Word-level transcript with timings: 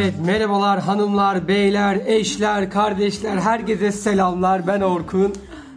Evet 0.00 0.14
merhabalar 0.26 0.80
hanımlar, 0.80 1.48
beyler, 1.48 2.00
eşler, 2.06 2.70
kardeşler, 2.70 3.36
herkese 3.36 3.92
selamlar. 3.92 4.66
Ben 4.66 4.80
Orkun. 4.80 5.32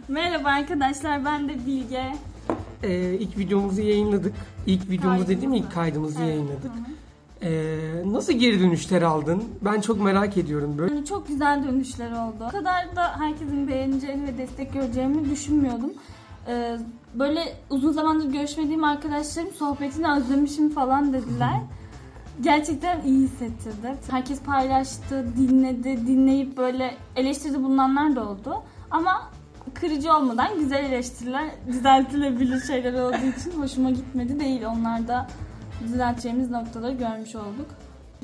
Merhaba 0.08 0.48
arkadaşlar 0.48 1.24
ben 1.24 1.48
de 1.48 1.66
Bilge. 1.66 2.02
Ee, 2.82 3.14
ilk 3.14 3.38
videomuzu 3.38 3.80
yayınladık. 3.80 4.34
İlk 4.66 4.90
videomuzu 4.90 5.28
dediğim 5.28 5.52
ilk 5.52 5.72
kaydımızı 5.72 6.22
Evet, 6.22 6.28
yayınladık. 6.28 6.70
Ee, 7.42 8.12
nasıl 8.12 8.32
geri 8.32 8.60
dönüşler 8.60 9.02
aldın? 9.02 9.44
Ben 9.62 9.80
çok 9.80 10.00
merak 10.00 10.36
ediyorum 10.36 10.74
böyle. 10.78 10.94
Yani 10.94 11.06
çok 11.06 11.28
güzel 11.28 11.64
dönüşler 11.64 12.10
oldu. 12.10 12.44
O 12.48 12.50
kadar 12.50 12.96
da 12.96 13.20
herkesin 13.20 13.68
beğeneceğini 13.68 14.26
ve 14.26 14.38
destek 14.38 14.72
göreceğimi 14.72 15.30
düşünmüyordum. 15.30 15.92
Ee, 16.48 16.76
böyle 17.14 17.40
uzun 17.70 17.92
zamandır 17.92 18.32
görüşmediğim 18.32 18.84
arkadaşlarım 18.84 19.52
sohbetini 19.52 20.12
özlemişim 20.12 20.70
falan 20.70 21.12
dediler. 21.12 21.60
Gerçekten 22.40 23.02
iyi 23.02 23.24
hissettirdi. 23.24 23.96
Herkes 24.10 24.42
paylaştı, 24.42 25.26
dinledi, 25.36 26.06
dinleyip 26.06 26.56
böyle 26.56 26.94
eleştiride 27.16 27.62
bulunanlar 27.62 28.16
da 28.16 28.28
oldu. 28.28 28.62
Ama 28.90 29.30
kırıcı 29.74 30.12
olmadan 30.14 30.58
güzel 30.58 30.84
eleştiriler, 30.84 31.50
düzeltilebilir 31.66 32.60
şeyler 32.60 32.92
olduğu 32.94 33.38
için 33.38 33.62
hoşuma 33.62 33.90
gitmedi 33.90 34.40
değil. 34.40 34.62
Onlar 34.64 35.08
da 35.08 35.26
düzelteceğimiz 35.84 36.50
noktaları 36.50 36.92
görmüş 36.92 37.34
olduk. 37.36 37.66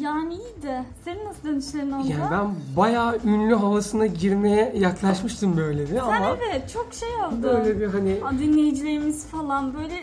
Yani 0.01 0.35
iyiydi. 0.35 0.85
Senin 1.05 1.25
nasıl 1.27 1.49
dönüşlerin 1.49 1.93
oldu? 1.93 2.07
Yani 2.11 2.30
ben 2.30 2.47
bayağı 2.77 3.19
ünlü 3.25 3.55
havasına 3.55 4.07
girmeye 4.07 4.73
yaklaşmıştım 4.77 5.57
böyle 5.57 5.82
bir 5.82 5.95
Sen 5.95 5.99
ama 5.99 6.37
evet 6.51 6.71
çok 6.73 6.95
şey 6.95 7.09
oldu. 7.09 7.43
böyle 7.43 7.80
bir 7.80 7.87
hani 7.87 8.19
Dinleyicilerimiz 8.38 9.27
falan 9.27 9.75
böyle 9.75 9.95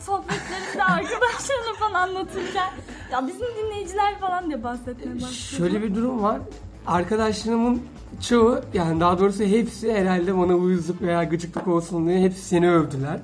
sohbetlerinde 0.00 0.84
arkadaşlarına 0.84 1.74
falan 1.78 1.94
anlatırken 2.08 2.70
ya 3.12 3.26
bizim 3.26 3.46
dinleyiciler 3.62 4.20
falan 4.20 4.46
diye 4.46 4.62
bahsetmeye 4.62 5.14
başladı. 5.14 5.32
Şöyle 5.32 5.82
bir 5.82 5.94
durum 5.94 6.22
var. 6.22 6.40
Arkadaşlarımın 6.86 7.82
çoğu 8.28 8.60
yani 8.74 9.00
daha 9.00 9.18
doğrusu 9.18 9.44
hepsi 9.44 9.92
herhalde 9.94 10.38
bana 10.38 10.54
uyuzluk 10.54 11.02
veya 11.02 11.24
gıcıklık 11.24 11.68
olsun 11.68 12.06
diye 12.06 12.20
hepsi 12.20 12.40
seni 12.40 12.70
övdüler. 12.70 13.20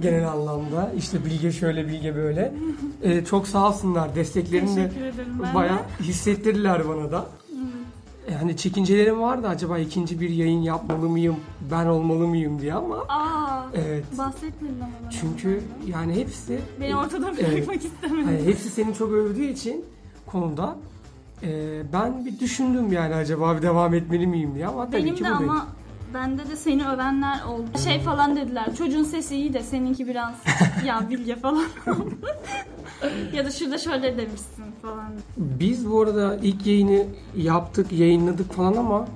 Genel 0.00 0.28
anlamda. 0.28 0.92
İşte 0.96 1.24
Bilge 1.24 1.52
şöyle 1.52 1.88
Bilge 1.88 2.16
böyle. 2.16 2.52
Ee, 3.02 3.24
çok 3.24 3.48
sağ 3.48 3.68
olsunlar. 3.68 4.14
Desteklerini 4.14 4.76
de 4.76 4.90
bayağı 5.54 5.78
hissettirdiler 6.00 6.88
bana 6.88 7.12
da. 7.12 7.26
Yani 8.32 8.56
çekincelerim 8.56 9.20
vardı 9.20 9.48
acaba 9.48 9.78
ikinci 9.78 10.20
bir 10.20 10.30
yayın 10.30 10.60
yapmalı 10.62 11.08
mıyım, 11.08 11.36
ben 11.70 11.86
olmalı 11.86 12.26
mıyım 12.26 12.60
diye 12.60 12.74
ama 12.74 12.96
Aa, 13.08 13.62
evet. 13.74 14.04
bahsetmedin 14.18 14.80
ama 14.80 14.90
bana. 15.02 15.10
Çünkü 15.10 15.60
yani 15.86 16.14
hepsi 16.14 16.58
Beni 16.80 16.96
ortada 16.96 17.30
Evet. 17.40 17.52
bırakmak 17.56 17.84
istemedim. 17.84 18.24
Hani 18.24 18.44
hepsi 18.46 18.70
seni 18.70 18.94
çok 18.94 19.12
övdüğü 19.12 19.44
için 19.44 19.84
konuda 20.26 20.76
e, 21.42 21.82
ben 21.92 22.24
bir 22.26 22.40
düşündüm 22.40 22.92
yani 22.92 23.14
acaba 23.14 23.56
bir 23.56 23.62
devam 23.62 23.94
etmeli 23.94 24.26
miyim 24.26 24.54
diye 24.54 24.66
ama 24.66 24.86
tabii 24.86 24.96
Benim 25.02 25.14
ki 25.14 25.24
de 25.24 25.28
buradayım. 25.28 25.50
ama 25.50 25.66
bende 26.14 26.48
de 26.48 26.56
seni 26.56 26.88
övenler 26.88 27.44
oldu. 27.44 27.78
Şey 27.84 28.00
falan 28.00 28.36
dediler. 28.36 28.76
Çocuğun 28.78 29.04
sesi 29.04 29.36
iyi 29.36 29.52
de 29.54 29.62
seninki 29.62 30.06
biraz 30.06 30.34
ya 30.86 31.10
Bilge 31.10 31.36
falan. 31.36 31.64
ya 33.32 33.44
da 33.44 33.50
şurada 33.50 33.78
şöyle 33.78 34.16
demişsin 34.16 34.64
falan. 34.82 35.12
Biz 35.36 35.90
bu 35.90 36.00
arada 36.00 36.36
ilk 36.42 36.66
yayını 36.66 37.04
yaptık, 37.36 37.92
yayınladık 37.92 38.52
falan 38.52 38.76
ama 38.76 39.08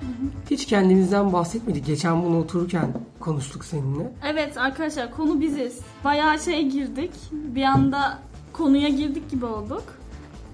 hiç 0.51 0.67
kendimizden 0.67 1.33
bahsetmedik. 1.33 1.87
Geçen 1.87 2.25
bunu 2.25 2.39
otururken 2.39 2.89
konuştuk 3.21 3.65
seninle. 3.65 4.13
Evet 4.33 4.59
arkadaşlar 4.59 5.11
konu 5.11 5.41
biziz. 5.41 5.81
Bayağı 6.05 6.39
şey 6.39 6.69
girdik. 6.69 7.11
Bir 7.33 7.63
anda 7.63 8.19
konuya 8.53 8.89
girdik 8.89 9.31
gibi 9.31 9.47
olduk. 9.47 9.85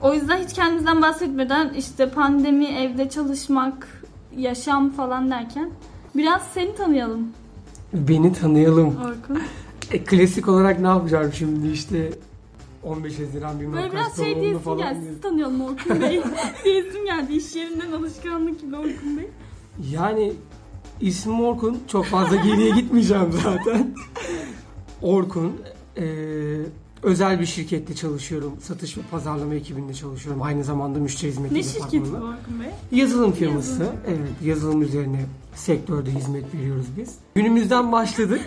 O 0.03 0.15
yüzden 0.15 0.37
hiç 0.37 0.53
kendimizden 0.53 1.03
bahsetmeden 1.03 1.75
işte 1.75 2.11
pandemi, 2.11 2.67
evde 2.67 3.09
çalışmak, 3.09 4.03
yaşam 4.37 4.91
falan 4.91 5.31
derken 5.31 5.71
biraz 6.17 6.43
seni 6.55 6.75
tanıyalım 6.75 7.29
Beni 7.93 8.33
tanıyalım. 8.33 8.97
Orkun. 8.97 9.43
E, 9.91 10.05
klasik 10.05 10.49
olarak 10.49 10.81
ne 10.81 10.87
yapacağım 10.87 11.33
şimdi 11.33 11.69
işte 11.69 12.11
15 12.83 13.19
Haziran 13.19 13.61
bilmem 13.61 13.73
Böyle 13.73 13.89
kaç 13.89 13.93
biraz 14.01 14.17
şey 14.17 14.41
diyesin 14.41 14.59
falan. 14.59 14.79
geldi. 14.79 15.01
diye. 15.01 15.11
Sizi 15.11 15.21
tanıyalım 15.21 15.61
Orkun 15.61 16.01
Bey. 16.01 16.23
diyesin 16.65 17.05
geldi. 17.05 17.33
İş 17.33 17.57
yerinden 17.57 17.93
alışkanlık 17.93 18.61
gibi 18.61 18.77
Orkun 18.77 19.19
Bey. 19.19 19.29
Yani 19.93 20.33
ismim 21.01 21.41
Orkun. 21.45 21.79
Çok 21.89 22.05
fazla 22.05 22.37
geriye 22.37 22.71
gitmeyeceğim 22.71 23.33
zaten. 23.43 23.95
Orkun. 25.03 25.53
e, 25.97 26.05
özel 27.03 27.41
bir 27.41 27.47
şirkette 27.47 27.95
çalışıyorum. 27.95 28.53
Satış 28.63 28.99
ve 28.99 29.01
pazarlama 29.11 29.55
ekibinde 29.55 29.95
çalışıyorum. 29.95 30.43
Aynı 30.43 30.65
zamanda 30.65 30.99
müşteri 30.99 31.31
hizmeti 31.31 31.55
Ne 31.55 31.63
şirketi 31.63 32.01
bu 32.01 32.05
departmanında. 32.07 32.25
Orkun 32.41 32.61
Bey? 32.61 32.99
Yazılım 33.01 33.33
firması. 33.33 33.71
Yazılım. 33.71 33.97
Evet, 34.09 34.19
yazılım 34.45 34.83
üzerine 34.83 35.25
sektörde 35.55 36.11
hizmet 36.11 36.55
veriyoruz 36.55 36.87
biz. 36.97 37.15
Günümüzden 37.35 37.93
başladık. 37.93 38.41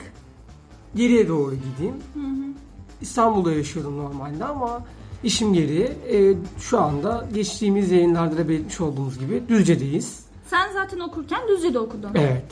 Geriye 0.96 1.28
doğru 1.28 1.56
gideyim. 1.56 1.96
Hı 2.14 2.19
hı. 2.19 2.53
İstanbul'da 3.02 3.52
yaşıyordum 3.52 3.97
normalde 3.97 4.46
ama 4.46 4.81
işim 5.24 5.53
gereği 5.53 5.91
e, 6.12 6.36
şu 6.59 6.81
anda 6.81 7.28
geçtiğimiz 7.34 7.91
yayınlarda 7.91 8.38
da 8.38 8.50
belirtmiş 8.50 8.81
olduğumuz 8.81 9.19
gibi 9.19 9.44
Düzce'deyiz. 9.50 10.25
Sen 10.47 10.72
zaten 10.74 11.00
okurken 11.00 11.40
Düzce'de 11.47 11.80
okudun. 11.80 12.09
Evet. 12.16 12.46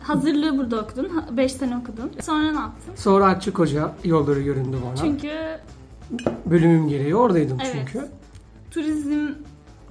Hazırlığı 0.00 0.58
burada 0.58 0.80
okudun. 0.80 1.08
5 1.36 1.52
sene 1.52 1.76
okudun. 1.76 2.10
Sonra 2.22 2.52
ne 2.52 2.60
yaptın? 2.60 2.94
Sonra 2.96 3.26
Akçık 3.26 3.58
Hoca 3.58 3.94
yolları 4.04 4.40
göründü 4.40 4.76
bana. 4.86 4.96
Çünkü 4.96 5.30
Bölümüm 6.46 6.88
gereği 6.88 7.16
oradaydım 7.16 7.58
Evet. 7.64 7.76
çünkü. 7.78 8.06
turizm 8.70 9.28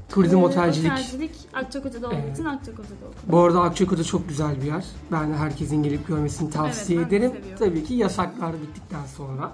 Turizm 0.10 0.36
e, 0.38 0.44
otelcilik. 0.46 0.92
otelcilik 0.92 1.32
Akçakoca'da 1.54 2.08
olduğu 2.08 2.16
Evet. 2.24 2.34
için 2.38 2.46
Akçakoca'da 2.46 3.06
okudun. 3.06 3.24
Bu 3.32 3.40
arada 3.40 3.62
Akçakoca 3.62 4.04
çok 4.04 4.30
güzel 4.30 4.62
bir 4.62 4.68
yer. 4.68 4.86
Ben 5.12 5.34
herkesin 5.34 5.84
gelip 5.84 6.08
görmesini 6.08 6.50
tavsiye 6.50 7.00
Evet, 7.00 7.08
ederim. 7.14 7.32
Tabii 7.60 7.84
ki 7.84 7.94
yasaklar 7.94 8.54
bittikten 8.62 9.06
sonra. 9.18 9.52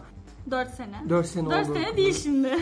4 0.52 0.70
sene. 0.74 1.10
4 1.10 1.28
sene 1.28 1.50
4 1.50 1.68
oldu. 1.70 1.74
sene 1.78 1.98
değil 1.98 2.14
şimdi. 2.24 2.50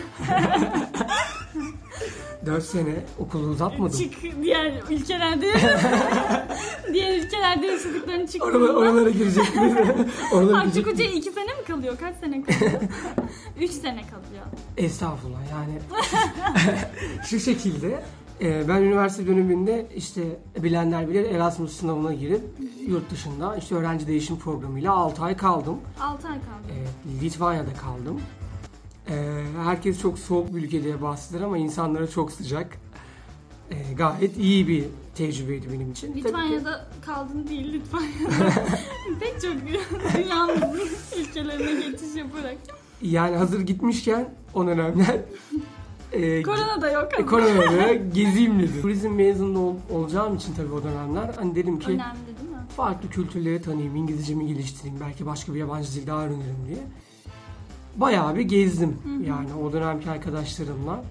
4 2.46 2.64
sene 2.64 3.04
okulu 3.18 3.46
uzatmadım. 3.46 3.98
Çık 3.98 4.12
diğer 4.42 4.72
ülkelerde 4.90 5.52
diğer 6.92 7.18
ülkelerde 7.24 7.66
yaşadıklarını 7.66 8.26
çık. 8.26 8.44
Oralara, 8.44 8.72
oralara 8.72 9.10
girecek 9.10 9.56
miyiz? 9.56 9.76
Akçakoca'ya 10.54 11.10
2 11.10 11.30
sene 11.30 11.43
mi 11.68 11.76
kalıyor? 11.76 11.96
Kaç 12.00 12.16
sene 12.16 12.42
kalıyor? 12.42 12.80
3 13.60 13.70
sene 13.70 14.02
kalıyor. 14.02 14.44
Estağfurullah 14.76 15.40
yani 15.50 15.78
şu 17.26 17.40
şekilde 17.40 18.04
e, 18.40 18.68
ben 18.68 18.82
üniversite 18.82 19.26
döneminde 19.26 19.86
işte 19.96 20.22
bilenler 20.62 21.08
bilir 21.08 21.24
Erasmus 21.30 21.76
sınavına 21.76 22.14
girip 22.14 22.42
yurt 22.86 23.10
dışında 23.10 23.56
işte 23.56 23.74
öğrenci 23.74 24.06
değişim 24.06 24.38
programıyla 24.38 24.92
6 24.92 25.22
ay 25.22 25.36
kaldım. 25.36 25.76
6 26.00 26.28
ay 26.28 26.34
kaldı. 26.34 26.72
E, 26.72 27.24
Litvanya'da 27.24 27.74
kaldım. 27.74 28.20
E, 29.08 29.42
herkes 29.64 30.00
çok 30.00 30.18
soğuk 30.18 30.54
bir 30.54 30.62
ülke 30.62 30.84
diye 30.84 31.02
bahseder 31.02 31.40
ama 31.40 31.58
insanları 31.58 32.10
çok 32.10 32.32
sıcak. 32.32 32.78
E, 33.70 33.92
gayet 33.92 34.38
iyi 34.38 34.68
bir 34.68 34.84
tecrübeydi 35.14 35.72
benim 35.72 35.92
için. 35.92 36.08
Tabii 36.08 36.20
ki- 36.22 36.28
Litvanya'da 36.28 36.86
kaldın 37.06 37.48
değil 37.48 37.72
Litvanya'da. 37.72 38.52
Pek 39.20 39.40
çok 39.42 39.52
dünyamızın 40.16 40.88
ülkelerine 41.20 41.72
geçiş 41.90 42.14
yaparak. 42.16 42.56
Yani 43.02 43.36
hazır 43.36 43.60
gitmişken 43.60 44.34
o 44.54 44.66
dönemler 44.66 45.20
e, 46.12 46.42
Korona 46.42 46.80
da 46.82 46.90
yok 46.90 47.08
ama. 47.18 47.26
Koronada 47.26 47.94
gezeyim 48.14 48.58
dedim. 48.58 48.82
Turizm 48.82 49.10
mezunu 49.10 49.58
ol- 49.60 49.76
olacağım 49.90 50.36
için 50.36 50.54
tabii 50.54 50.72
o 50.72 50.82
dönemler 50.84 51.30
hani 51.36 51.54
dedim 51.54 51.78
ki 51.78 51.86
Önemli 51.90 52.00
değil 52.26 52.50
mi? 52.50 52.56
farklı 52.76 53.08
kültürleri 53.10 53.62
tanıyayım, 53.62 53.96
İngilizcemi 53.96 54.46
geliştireyim, 54.46 55.00
belki 55.00 55.26
başka 55.26 55.54
bir 55.54 55.58
yabancı 55.58 55.92
dil 55.94 56.06
daha 56.06 56.20
öğrenirim 56.24 56.56
diye. 56.68 56.78
Bayağı 57.96 58.36
bir 58.36 58.42
gezdim 58.42 58.96
yani 59.26 59.48
o 59.54 59.72
dönemki 59.72 60.10
arkadaşlarımla. 60.10 61.04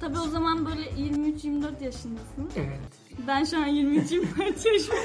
Tabii 0.00 0.18
o 0.18 0.28
zaman 0.28 0.66
böyle 0.66 0.82
23-24 0.90 1.84
yaşındasın. 1.84 2.48
Evet. 2.56 2.80
Ben 3.26 3.44
şu 3.44 3.56
an 3.58 3.68
23-24 3.68 4.22
yaşındayım. 4.48 5.04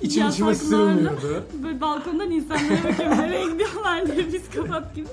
İçim 0.00 0.28
içime 0.28 0.54
sığmıyordu. 0.54 1.44
Böyle 1.62 1.80
balkondan 1.80 2.30
insanlara 2.30 2.84
bakıyorum 2.84 3.18
nereye 3.18 3.52
gidiyorlar 3.52 4.16
diye 4.16 4.26
psikopat 4.38 4.94
gibi. 4.94 5.06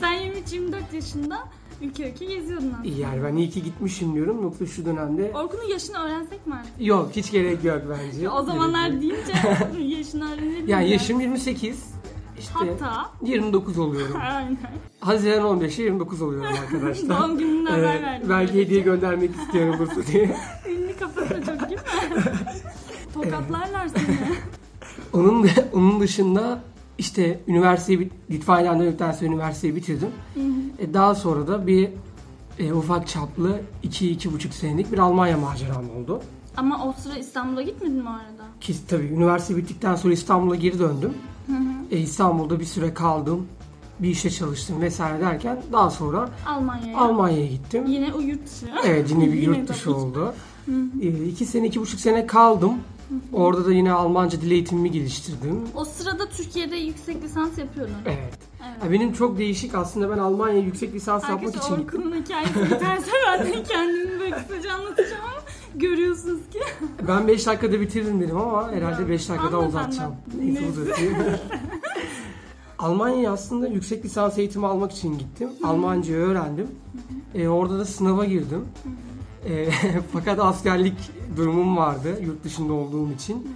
Sen 0.00 0.14
23-24 0.14 0.94
yaşında 0.94 1.38
ülke 1.82 2.10
ülke 2.10 2.24
geziyordun 2.24 2.72
aslında. 2.80 2.96
Yani 3.00 3.24
ben 3.24 3.36
iyi 3.36 3.50
ki 3.50 3.62
gitmişim 3.62 4.14
diyorum 4.14 4.42
yoksa 4.42 4.66
şu 4.66 4.84
dönemde 4.84 5.30
Orkun'un 5.34 5.68
yaşını 5.68 5.98
öğrensek 5.98 6.46
mi 6.46 6.54
artık? 6.54 6.72
yok 6.86 7.10
hiç 7.16 7.30
gerek 7.30 7.64
yok 7.64 7.82
bence. 7.90 8.30
O 8.30 8.42
zamanlar 8.42 8.88
Gerek 8.88 9.02
deyince 9.02 9.32
yaşını 9.96 10.32
öğrenelim. 10.34 10.68
Yani 10.68 10.84
ya. 10.84 10.92
yaşım 10.92 11.20
28. 11.20 11.94
İşte 12.38 12.52
Hatta 12.54 13.10
29 13.22 13.78
oluyorum. 13.78 14.16
aynen. 14.20 14.56
Haziran 15.00 15.60
15'e 15.60 15.82
29 15.84 16.22
oluyorum 16.22 16.54
arkadaşlar. 16.62 17.20
Doğum 17.20 17.38
gününden 17.38 17.70
haber 17.70 18.02
verdim. 18.02 18.28
belki 18.30 18.54
hediye 18.54 18.80
göndermek 18.80 19.30
istiyorum 19.36 19.88
bu 19.98 20.12
diye. 20.12 20.36
Ünlü 20.68 20.96
kafası 20.96 21.28
çok? 21.46 21.73
Tokatlarlar 23.14 23.88
seni. 23.88 24.18
Onun 25.12 25.48
onun 25.72 26.00
dışında 26.00 26.60
işte 26.98 27.40
üniversiteyi 27.46 28.10
Litvanya'dan 28.30 28.80
döndükten 28.80 29.12
sonra 29.12 29.26
üniversiteyi 29.26 29.76
bitirdim. 29.76 30.08
E, 30.78 30.94
daha 30.94 31.14
sonra 31.14 31.46
da 31.46 31.66
bir 31.66 31.90
e, 32.58 32.72
ufak 32.72 33.08
çaplı 33.08 33.60
2-2,5 33.84 34.52
senelik 34.52 34.92
bir 34.92 34.98
Almanya 34.98 35.38
maceram 35.38 35.90
oldu. 35.90 36.22
Ama 36.56 36.84
o 36.86 36.92
sıra 36.92 37.18
İstanbul'a 37.18 37.62
gitmedin 37.62 37.96
mi 37.96 38.08
arada? 38.08 38.44
Ki 38.60 38.74
tabii 38.88 39.06
üniversite 39.06 39.56
bittikten 39.56 39.94
sonra 39.94 40.14
İstanbul'a 40.14 40.56
geri 40.56 40.78
döndüm. 40.78 41.14
Hı 41.46 41.52
hı. 41.52 41.94
E, 41.96 41.98
İstanbul'da 41.98 42.60
bir 42.60 42.64
süre 42.64 42.94
kaldım. 42.94 43.46
Bir 43.98 44.08
işte 44.08 44.30
çalıştım 44.30 44.80
vesaire 44.80 45.20
derken 45.20 45.62
daha 45.72 45.90
sonra 45.90 46.30
Almanya'ya. 46.46 46.98
Almanya'ya 46.98 47.46
gittim. 47.46 47.84
Yine 47.86 48.14
o 48.14 48.20
yurt 48.20 48.46
dışı. 48.46 48.66
Evet 48.86 49.10
yine 49.10 49.26
bir 49.26 49.32
Yine 49.42 49.58
yurt 49.58 49.68
dışı 49.68 49.96
oldu. 49.96 50.26
Hı 50.26 50.34
hı. 50.66 51.02
E, 51.02 51.28
iki 51.28 51.46
sene, 51.46 51.66
iki 51.66 51.80
buçuk 51.80 52.00
sene 52.00 52.26
kaldım. 52.26 52.72
Orada 53.32 53.66
da 53.66 53.72
yine 53.72 53.92
Almanca 53.92 54.40
dil 54.40 54.50
eğitimimi 54.50 54.90
geliştirdim. 54.90 55.60
O 55.74 55.84
sırada 55.84 56.28
Türkiye'de 56.28 56.76
yüksek 56.76 57.22
lisans 57.22 57.58
yapıyordun. 57.58 57.94
Evet. 58.06 58.18
Evet. 58.66 58.84
Ya 58.84 58.92
benim 58.92 59.12
çok 59.12 59.38
değişik 59.38 59.74
aslında 59.74 60.10
ben 60.10 60.18
Almanya'ya 60.18 60.62
yüksek 60.62 60.94
lisans 60.94 61.22
yapmak 61.22 61.38
Arkadaşlar 61.44 61.76
için 61.76 61.84
gittim. 61.84 62.00
Orkun'un 62.02 62.22
hikayesi 62.22 62.62
biterse 62.64 63.10
ben 63.26 63.46
de 63.46 63.62
kendimi 63.62 64.20
böyle 64.20 64.30
kısaca 64.36 64.72
anlatacağım 64.72 65.22
ama 65.24 65.42
görüyorsunuz 65.74 66.40
ki. 66.52 66.60
Ben 67.08 67.28
5 67.28 67.46
dakikada 67.46 67.80
bitiririm 67.80 68.20
dedim 68.20 68.36
ama 68.36 68.72
herhalde 68.72 69.02
Ya, 69.02 69.08
5 69.08 69.28
dakikada 69.28 69.58
uzatacağım. 69.60 70.14
Neyse 70.40 70.66
uzatayım. 70.68 71.14
Almanya'ya 72.78 73.32
aslında 73.32 73.68
yüksek 73.68 74.04
lisans 74.04 74.38
eğitimi 74.38 74.66
almak 74.66 74.92
için 74.92 75.18
gittim. 75.18 75.50
Almancayı 75.64 76.18
öğrendim. 76.18 76.66
E, 77.34 77.48
orada 77.48 77.78
da 77.78 77.84
sınava 77.84 78.24
girdim. 78.24 78.64
E, 79.48 79.70
fakat 80.12 80.38
askerlik 80.38 80.96
durumum 81.36 81.76
vardı 81.76 82.18
yurt 82.22 82.44
dışında 82.44 82.72
olduğum 82.72 83.12
için. 83.12 83.48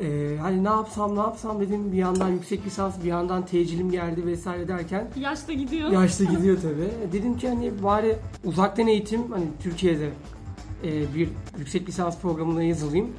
E, 0.00 0.36
hani 0.40 0.64
ne 0.64 0.68
yapsam 0.68 1.16
ne 1.16 1.20
yapsam 1.20 1.60
dedim 1.60 1.92
bir 1.92 1.96
yandan 1.96 2.28
yüksek 2.28 2.66
lisans 2.66 2.94
bir 3.02 3.08
yandan 3.08 3.46
tecilim 3.46 3.90
geldi 3.90 4.26
vesaire 4.26 4.68
derken 4.68 5.08
Yaşta 5.20 5.52
gidiyor. 5.52 5.90
Yaşta 5.90 6.24
gidiyor 6.36 6.58
tabii. 6.62 7.12
Dedim 7.12 7.38
ki 7.38 7.48
hani 7.48 7.82
bari 7.82 8.16
uzaktan 8.44 8.86
eğitim 8.86 9.32
hani 9.32 9.44
Türkiye'de 9.62 10.10
e, 10.84 11.14
bir 11.14 11.28
yüksek 11.58 11.88
lisans 11.88 12.20
programına 12.20 12.62
yazılayım. 12.62 13.12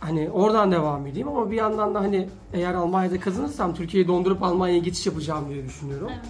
Hani 0.00 0.30
oradan 0.30 0.72
devam 0.72 1.06
edeyim 1.06 1.28
ama 1.28 1.50
bir 1.50 1.56
yandan 1.56 1.94
da 1.94 2.00
hani 2.00 2.28
eğer 2.52 2.74
Almanya'da 2.74 3.20
kazanırsam 3.20 3.74
Türkiye'yi 3.74 4.08
dondurup 4.08 4.42
Almanya'ya 4.42 4.80
geçiş 4.80 5.06
yapacağım 5.06 5.44
diye 5.48 5.64
düşünüyorum. 5.64 6.08
Evet. 6.10 6.24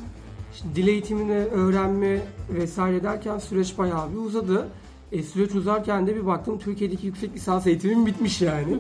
Şimdi 0.63 0.75
dil 0.77 0.87
eğitimini 0.87 1.33
öğrenme 1.33 2.21
vesaire 2.51 3.03
derken 3.03 3.39
süreç 3.39 3.79
bayağı 3.79 4.13
bir 4.13 4.17
uzadı. 4.17 4.69
E, 5.13 5.23
süreç 5.23 5.55
uzarken 5.55 6.07
de 6.07 6.17
bir 6.17 6.27
baktım 6.27 6.59
Türkiye'deki 6.59 7.07
yüksek 7.07 7.35
lisans 7.35 7.67
eğitimim 7.67 8.07
bitmiş 8.07 8.41
yani. 8.43 8.79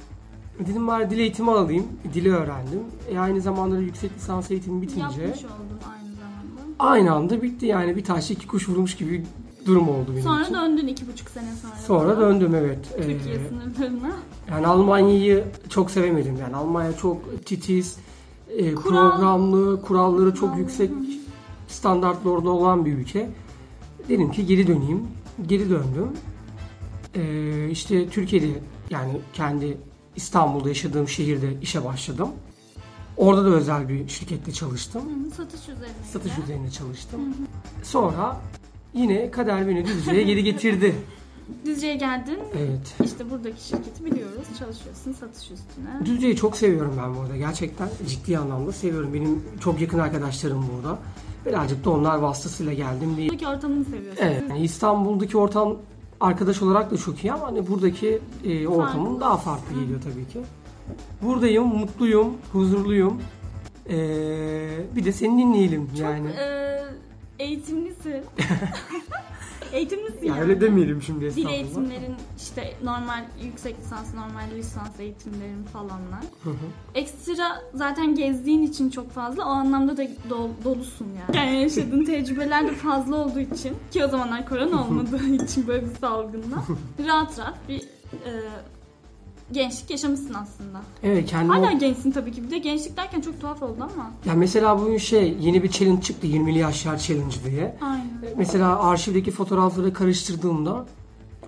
Dedim 0.68 0.86
bari 0.86 1.10
dil 1.10 1.18
eğitimi 1.18 1.50
alayım. 1.50 1.86
Dili 2.14 2.32
öğrendim. 2.34 2.80
E, 3.10 3.18
aynı 3.18 3.40
zamanda 3.40 3.76
da 3.76 3.80
yüksek 3.80 4.10
lisans 4.16 4.50
eğitimi 4.50 4.82
bitince 4.82 5.00
Yapmış 5.22 5.44
oldun 5.44 5.78
aynı 5.94 6.14
zamanda. 6.14 6.74
aynı 6.78 7.12
anda 7.12 7.42
bitti 7.42 7.66
yani 7.66 7.96
bir 7.96 8.04
taşla 8.04 8.34
iki 8.34 8.46
kuş 8.46 8.68
vurmuş 8.68 8.96
gibi 8.96 9.24
durum 9.66 9.88
oldu 9.88 10.06
benim 10.10 10.22
Sonra 10.22 10.42
için. 10.42 10.54
döndün 10.54 10.86
iki 10.86 11.08
buçuk 11.08 11.30
sene 11.30 11.48
sonra. 11.62 11.74
Sonra 11.86 12.14
falan. 12.14 12.20
döndüm 12.20 12.54
evet. 12.54 12.78
Türkiye 12.96 13.34
Ee, 13.34 13.48
sınırlarına. 13.48 14.12
yani 14.50 14.66
Almanya'yı 14.66 15.44
çok 15.68 15.90
sevemedim. 15.90 16.36
Yani 16.40 16.56
Almanya 16.56 16.96
çok 16.96 17.46
titiz, 17.46 17.96
e, 18.48 18.74
Kural- 18.74 19.10
programlı, 19.10 19.82
kuralları 19.82 20.34
çok 20.34 20.58
yüksek 20.58 20.90
standartlarda 21.68 22.50
olan 22.50 22.84
bir 22.84 22.92
ülke. 22.92 23.30
Dedim 24.08 24.30
ki 24.32 24.46
geri 24.46 24.66
döneyim. 24.66 25.02
Geri 25.46 25.70
döndüm. 25.70 26.08
Ee, 27.14 27.68
işte 27.70 28.08
Türkiye'de 28.08 28.46
yani 28.90 29.20
kendi 29.32 29.78
İstanbul'da 30.16 30.68
yaşadığım 30.68 31.08
şehirde 31.08 31.60
işe 31.62 31.84
başladım. 31.84 32.28
Orada 33.16 33.44
da 33.44 33.48
özel 33.48 33.88
bir 33.88 34.08
şirkette 34.08 34.52
çalıştım. 34.52 35.02
Hı 35.02 35.26
hı, 35.26 35.30
Satış 35.30 35.60
üzerine. 35.60 35.84
Satış 36.12 36.32
üzerine 36.44 36.70
çalıştım. 36.70 37.20
Sonra 37.82 38.40
yine 38.94 39.30
kader 39.30 39.68
beni 39.68 39.86
Düzce'ye 39.86 40.22
geri 40.22 40.44
getirdi. 40.44 40.94
Düzce'ye 41.66 41.96
geldin. 41.96 42.38
Evet. 42.58 42.94
İşte 43.04 43.30
buradaki 43.30 43.64
şirketi 43.64 44.04
biliyoruz. 44.04 44.44
Çalışıyorsun 44.58 45.12
satış 45.12 45.42
üstüne. 45.50 46.06
Düzce'yi 46.06 46.36
çok 46.36 46.56
seviyorum 46.56 46.94
ben 47.02 47.16
burada. 47.16 47.36
Gerçekten 47.36 47.88
ciddi 48.08 48.38
anlamda 48.38 48.72
seviyorum. 48.72 49.14
Benim 49.14 49.42
çok 49.60 49.80
yakın 49.80 49.98
arkadaşlarım 49.98 50.64
burada. 50.76 50.98
Birazcık 51.46 51.84
da 51.84 51.90
onlar 51.90 52.18
vasıtasıyla 52.18 52.72
geldim 52.72 53.16
diye. 53.16 53.28
Buradaki 53.28 53.48
ortamını 53.48 53.84
seviyorsun. 53.84 54.22
Evet. 54.22 54.42
Yani 54.50 54.60
İstanbul'daki 54.60 55.36
ortam 55.38 55.76
arkadaş 56.20 56.62
olarak 56.62 56.90
da 56.90 56.96
çok 56.96 57.24
iyi 57.24 57.32
ama 57.32 57.46
hani 57.46 57.66
buradaki 57.66 58.18
e, 58.44 58.68
ortamın 58.68 59.04
Farklı. 59.04 59.20
daha 59.20 59.36
farklı 59.36 59.80
geliyor 59.80 60.00
tabii 60.02 60.28
ki. 60.32 60.40
Buradayım, 61.22 61.66
mutluyum, 61.66 62.26
huzurluyum. 62.52 63.20
Ee, 63.88 64.68
bir 64.96 65.04
de 65.04 65.12
seni 65.12 65.42
dinleyelim 65.42 65.90
yani. 65.96 66.28
Çok 66.28 66.38
e, 66.38 66.82
eğitimlisin. 67.38 68.14
eğitimlisin 69.72 70.26
ya 70.26 70.26
yani. 70.36 70.40
öyle 70.40 70.60
demeyelim 70.60 71.02
şimdi 71.02 71.20
Dil 71.20 71.26
estağfurullah. 71.26 71.52
eğitimlerin 71.54 72.14
işte 72.36 72.74
normal 72.84 73.24
yüksek 73.42 73.76
lisans, 73.80 74.14
normal 74.14 74.50
lisans 74.56 75.00
eğitimlerin 75.00 75.64
falanlar. 75.64 76.20
Hı 76.44 76.50
hı. 76.50 76.54
Ekstra 76.94 77.62
zaten 77.74 78.14
gezdiğin 78.14 78.62
için 78.62 78.90
çok 78.90 79.10
fazla 79.10 79.44
o 79.44 79.48
anlamda 79.48 79.96
da 79.96 80.04
dol- 80.04 80.64
dolusun 80.64 81.06
yani. 81.20 81.36
Yani 81.36 81.62
yaşadığın 81.62 82.04
tecrübeler 82.14 82.66
de 82.68 82.72
fazla 82.72 83.16
olduğu 83.16 83.40
için 83.40 83.76
ki 83.90 84.04
o 84.04 84.08
zamanlar 84.08 84.48
korona 84.48 84.82
olmadığı 84.86 85.26
için 85.44 85.66
böyle 85.66 85.82
bir 85.90 85.94
salgında 86.00 86.56
rahat 87.06 87.38
rahat 87.38 87.68
bir 87.68 87.80
e, 88.12 88.30
gençlik 89.52 89.90
yaşamışsın 89.90 90.34
aslında. 90.34 90.80
Evet 91.02 91.30
kendimi 91.30 91.52
Hala 91.54 91.72
gençsin 91.72 92.10
tabii 92.10 92.32
ki. 92.32 92.42
Bir 92.42 92.50
de 92.50 92.58
gençlik 92.58 92.96
derken 92.96 93.20
çok 93.20 93.40
tuhaf 93.40 93.62
oldu 93.62 93.76
ama. 93.94 94.10
Ya 94.26 94.34
mesela 94.34 94.80
bugün 94.80 94.98
şey 94.98 95.36
yeni 95.40 95.62
bir 95.62 95.70
challenge 95.70 96.02
çıktı 96.02 96.26
20'li 96.26 96.58
yaşlar 96.58 96.98
challenge 96.98 97.36
diye. 97.50 97.76
Aynen. 97.80 98.08
Mesela 98.36 98.82
arşivdeki 98.82 99.30
fotoğrafları 99.30 99.92
karıştırdığımda 99.92 100.86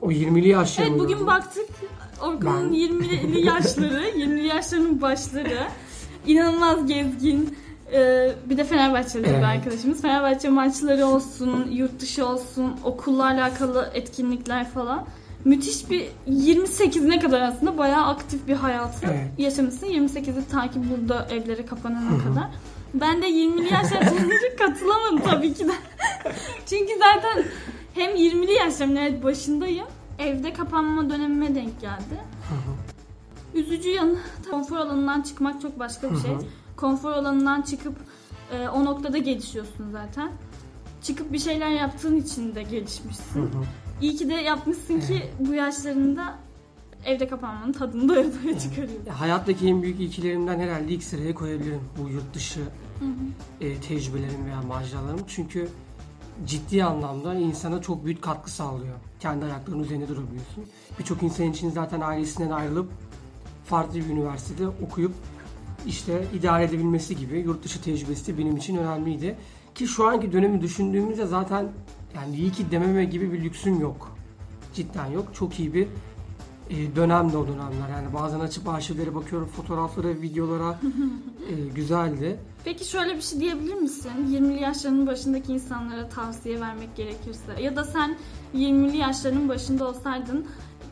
o 0.03 0.11
20'li 0.11 0.49
yaşlarımı 0.49 0.97
Evet 0.97 1.05
bugün 1.05 1.27
baktık 1.27 1.67
Orkun'un 2.21 2.73
Ben- 2.73 2.77
20'li 2.79 3.41
yaşları, 3.47 4.03
20'li 4.09 4.47
yaşlarının 4.47 5.03
başları. 5.03 5.59
inanılmaz 6.27 6.87
gezgin. 6.87 7.57
Ee, 7.93 8.33
bir 8.51 8.57
de 8.57 8.65
Fenerbahçeli 8.65 9.27
Evet. 9.27 9.39
bir 9.39 9.43
arkadaşımız. 9.45 10.03
Fenerbahçe 10.03 10.49
maçları 10.49 11.07
olsun, 11.07 11.67
yurt 11.71 12.01
dışı 12.01 12.27
olsun, 12.27 12.73
okulla 12.85 13.25
alakalı 13.25 13.91
etkinlikler 13.95 14.71
falan. 14.71 15.05
Müthiş 15.47 15.91
bir 15.91 16.07
28'ine 16.29 17.21
kadar 17.21 17.41
aslında 17.41 17.79
bayağı 17.79 18.07
aktif 18.07 18.49
bir 18.49 18.55
hayatı 18.55 19.07
Evet. 19.07 19.31
yaşamışsın. 19.39 19.87
28'i 19.87 20.49
takip 20.49 20.83
burada 20.91 21.29
evlere 21.31 21.67
kapanana 21.67 22.19
kadar. 22.19 22.51
Ben 22.95 23.23
de 23.23 23.31
20'li 23.31 23.73
yaşlar 23.75 24.03
challenge'a 24.03 24.57
katılamadım 24.59 25.21
tabii 25.21 25.55
ki 25.55 25.69
de. 25.69 25.73
Çünkü 26.67 26.93
zaten 26.99 27.45
hem 27.95 28.17
20'li 28.17 28.53
yaşlarımın 28.53 28.97
evet 28.97 29.25
başındayım. 29.25 29.87
Evde 30.19 30.53
kapanma 30.53 31.11
dönemime 31.11 31.55
denk 31.55 31.81
geldi. 31.81 32.21
Üzücü 33.55 33.89
yanı 33.89 34.17
konfor 34.51 34.77
alanından 34.77 35.23
çıkmak 35.23 35.61
çok 35.63 35.79
başka 35.79 36.11
bir 36.11 36.17
şey. 36.19 36.31
Hı 36.31 36.35
hı. 36.35 36.43
Konfor 36.77 37.13
alanından 37.13 37.63
çıkıp 37.63 37.97
e, 38.53 38.69
o 38.69 38.85
noktada 38.85 39.19
gelişiyorsun 39.19 39.91
zaten. 39.93 40.31
Çıkıp 41.03 41.33
bir 41.33 41.39
şeyler 41.39 41.71
yaptığın 41.71 42.17
için 42.17 42.55
de 42.55 42.63
gelişmişsin. 42.63 43.43
hı. 43.43 43.47
İyi 44.01 44.17
ki 44.17 44.29
de 44.29 44.35
yapmışsın 44.35 45.01
ki 45.01 45.23
bu 45.41 45.55
yaşlarında 45.55 46.39
evde 47.05 47.29
kapanmanın 47.29 47.73
tadını 47.73 48.09
doya 48.09 48.25
doya 48.25 48.59
çıkarıyorsun. 48.59 49.07
Ya 49.07 49.21
hayattaki 49.21 49.69
en 49.69 49.83
büyük 49.83 50.01
ilkilerimden 50.01 50.59
herhalde 50.61 50.93
ilk 50.93 51.03
sıraya 51.05 51.35
koyabilirim 51.35 51.81
bu 51.99 52.09
yurt 52.09 52.35
dışı 52.35 52.61
Hı 52.61 53.05
hı. 53.05 53.65
e, 53.65 53.81
tecrübelerim 53.81 54.47
veya 54.47 54.63
maceralarım. 54.63 55.21
Çünkü 55.29 55.69
ciddi 56.47 56.85
anlamda 56.85 57.35
insana 57.35 57.83
çok 57.83 58.05
büyük 58.05 58.23
katkı 58.23 58.51
sağlıyor. 58.51 58.95
Kendi 59.21 59.45
ayaklarının 59.45 59.83
üzerinde 59.85 60.09
durabiliyorsun. 60.09 60.65
Birçok 60.99 61.23
insan 61.23 61.47
için 61.47 61.71
zaten 61.71 62.01
ailesinden 62.01 62.51
ayrılıp 62.51 62.91
farklı 63.65 63.95
bir 63.95 64.07
üniversitede 64.07 64.69
okuyup 64.69 65.13
işte 65.87 66.25
idare 66.35 66.65
edebilmesi 66.65 67.17
gibi 67.17 67.39
yurt 67.39 67.65
dışı 67.65 67.83
tecrübesi 67.83 68.33
de 68.33 68.39
benim 68.39 68.57
için 68.57 68.77
önemliydi. 68.77 69.37
Ki 69.75 69.87
şu 69.87 70.07
anki 70.09 70.33
dönemi 70.33 70.61
düşündüğümüzde 70.61 71.27
zaten 71.27 71.69
yani 72.17 72.37
iyi 72.37 72.53
ki 72.53 72.71
dememe 72.71 73.05
gibi 73.05 73.33
bir 73.33 73.45
lüksüm 73.45 73.81
yok. 73.81 74.17
Cidden 74.75 75.07
yok. 75.07 75.29
Çok 75.35 75.61
iyi 75.61 75.75
bir 75.75 75.87
e, 76.71 76.97
dönemdi 76.97 77.37
o 77.37 77.47
dönemler. 77.47 77.89
Yani 77.91 78.15
bazen 78.15 78.41
açıp 78.41 78.69
arşivlere 78.69 79.15
bakıyorum, 79.15 79.49
fotoğraflara, 79.49 80.09
videolara 80.09 80.81
e, 81.51 81.69
güzeldi. 81.75 82.39
Peki 82.65 82.85
şöyle 82.85 83.17
bir 83.17 83.23
şey 83.23 83.41
diyebilir 83.41 83.75
misin? 83.75 84.11
20'li 84.29 84.63
yaşlarının 84.63 85.07
başındaki 85.07 85.53
insanlara 85.53 86.09
tavsiye 86.09 86.61
vermek 86.61 86.97
gerekirse 86.97 87.63
ya 87.63 87.77
da 87.77 87.85
sen 87.85 88.19
20'li 88.55 88.97
yaşlarının 88.97 89.49
başında 89.49 89.89
olsaydın 89.89 90.47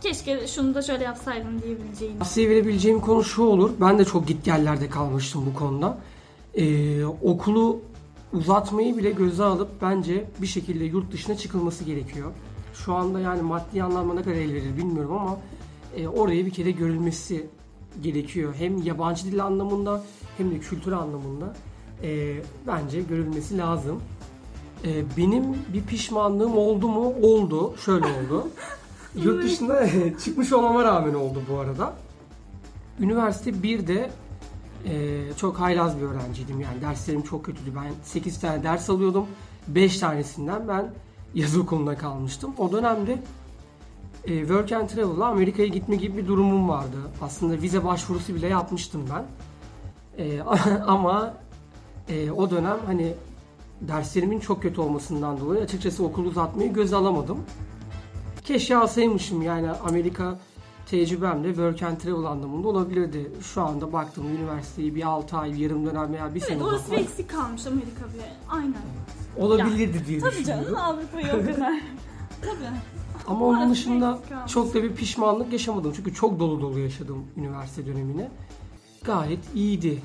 keşke 0.05 0.47
şunu 0.47 0.75
da 0.75 0.83
şöyle 0.83 1.05
yapsaydın 1.05 1.63
diyebileceğin. 1.63 2.19
Tavsiye 2.19 2.49
verebileceğim 2.49 3.01
konu 3.01 3.25
şu 3.25 3.43
olur. 3.43 3.71
Ben 3.81 3.99
de 3.99 4.05
çok 4.05 4.29
gitgellerde 4.29 4.91
kalmıştım 4.91 5.47
bu 5.47 5.59
konuda. 5.59 5.99
Ee, 6.55 7.05
okulu 7.05 7.81
uzatmayı 8.35 8.97
bile 8.97 9.11
göze 9.11 9.45
alıp 9.45 9.83
bence 9.83 10.25
bir 10.43 10.47
şekilde 10.47 10.85
yurt 10.85 11.13
dışına 11.13 11.37
çıkılması 11.37 11.85
gerekiyor. 11.85 12.33
Şu 12.75 12.95
anda 12.95 13.21
yani 13.21 13.43
maddi 13.43 13.83
anlamda 13.83 14.15
ne 14.15 14.23
kadar 14.23 14.37
el 14.37 14.55
verir 14.55 14.77
bilmiyorum 14.77 15.13
ama 15.13 15.39
e, 15.97 16.09
oraya 16.09 16.47
bir 16.47 16.51
kere 16.51 16.71
görülmesi 16.71 17.47
gerekiyor. 18.03 18.55
Hem 18.59 18.83
yabancı 18.83 19.25
dil 19.25 19.45
anlamında 19.45 20.05
hem 20.39 20.51
de 20.51 20.59
kültür 20.59 20.93
anlamında 20.93 21.55
e, 22.03 22.37
bence 22.67 23.01
görülmesi 23.01 23.59
lazım. 23.59 24.01
Ee, 24.85 25.05
benim 25.17 25.45
bir 25.73 25.83
pişmanlığım 25.83 26.59
oldu 26.59 26.89
mu? 26.89 27.15
Oldu. 27.23 27.75
Şöyle 27.85 28.07
oldu. 28.07 28.49
Yurt 29.23 29.45
dışında 29.45 29.89
çıkmış 30.25 30.53
olmama 30.53 30.85
rağmen 30.85 31.15
oldu 31.15 31.43
bu 31.51 31.59
arada. 31.59 31.95
Üniversite 33.01 33.51
1'de 33.51 34.11
e, 34.87 35.23
çok 35.37 35.61
haylaz 35.61 35.99
bir 35.99 36.03
öğrenciydim. 36.03 36.61
Yani 36.61 36.81
derslerim 36.81 37.23
çok 37.23 37.45
kötüydü. 37.45 37.73
Ben 37.77 37.93
8 38.03 38.41
tane 38.41 38.63
ders 38.63 38.91
alıyordum. 38.91 39.27
5 39.69 39.99
tanesinden 39.99 40.69
ben 40.69 40.91
yazı 41.35 41.63
okulunda 41.63 41.99
kalmıştım. 41.99 42.55
O 42.59 42.73
dönemde 42.73 43.23
e, 44.25 44.39
Work 44.39 44.73
and 44.73 44.89
Travel'la 44.89 45.27
Amerika'ya 45.27 45.69
gitme 45.69 45.97
gibi 45.97 46.17
bir 46.17 46.27
durumum 46.27 46.69
vardı. 46.69 46.97
Aslında 47.23 47.63
vize 47.63 47.85
başvurusu 47.85 48.35
bile 48.35 48.49
yapmıştım 48.49 49.05
ben. 49.15 49.25
E, 50.25 50.41
ama 50.87 51.35
e, 52.09 52.31
o 52.31 52.51
dönem 52.51 52.77
hani 52.87 53.15
derslerimin 53.81 54.41
çok 54.41 54.63
kötü 54.63 54.81
olmasından 54.81 55.41
dolayı 55.41 55.61
açıkçası 55.61 56.05
okul 56.05 56.25
uzatmayı 56.25 56.73
göze 56.73 56.97
alamadım. 56.97 57.39
Keşke 58.45 58.77
alsaymışım 58.77 59.43
yani 59.43 59.71
Amerika 59.71 60.39
tecrübemle 60.87 61.49
work 61.49 61.83
and 61.83 61.97
travel 61.97 62.25
anlamında 62.25 62.69
olabilirdi. 62.69 63.31
Şu 63.43 63.63
anda 63.63 63.93
baktığımda 63.93 64.29
üniversiteyi 64.29 64.95
bir 64.95 65.03
6 65.03 65.37
ay, 65.37 65.53
bir 65.53 65.59
yarım 65.59 65.87
dönem 65.87 66.13
veya 66.13 66.35
bir 66.35 66.41
Evet 66.41 66.49
sene 66.49 66.63
orası 66.63 66.75
bir 66.93 66.97
uzatmak 66.97 67.01
eksik 67.01 67.31
kalmış 67.31 67.67
Amerika 67.67 68.05
bile. 68.15 68.33
Aynen. 68.49 68.75
olabilirdi 69.39 70.07
diye 70.07 70.19
Tabii 70.21 70.45
canım 70.45 70.61
düşünüyorum. 70.65 70.77
Avrupa'ya 70.79 71.37
o 71.37 71.41
kadar. 71.41 71.81
Tabii. 72.41 72.71
Ama 73.27 73.47
onun 73.47 73.59
Orası 73.59 73.71
dışında 73.71 74.19
çok 74.49 74.75
da 74.75 74.83
bir 74.83 74.95
pişmanlık 74.95 75.53
yaşamadım. 75.53 75.93
Çünkü 75.97 76.15
çok 76.15 76.41
dolu 76.41 76.61
dolu 76.61 76.79
yaşadım 76.79 77.25
üniversite 77.37 77.87
dönemini. 77.87 78.29
Gayet 79.05 79.55
iyiydi. 79.55 80.03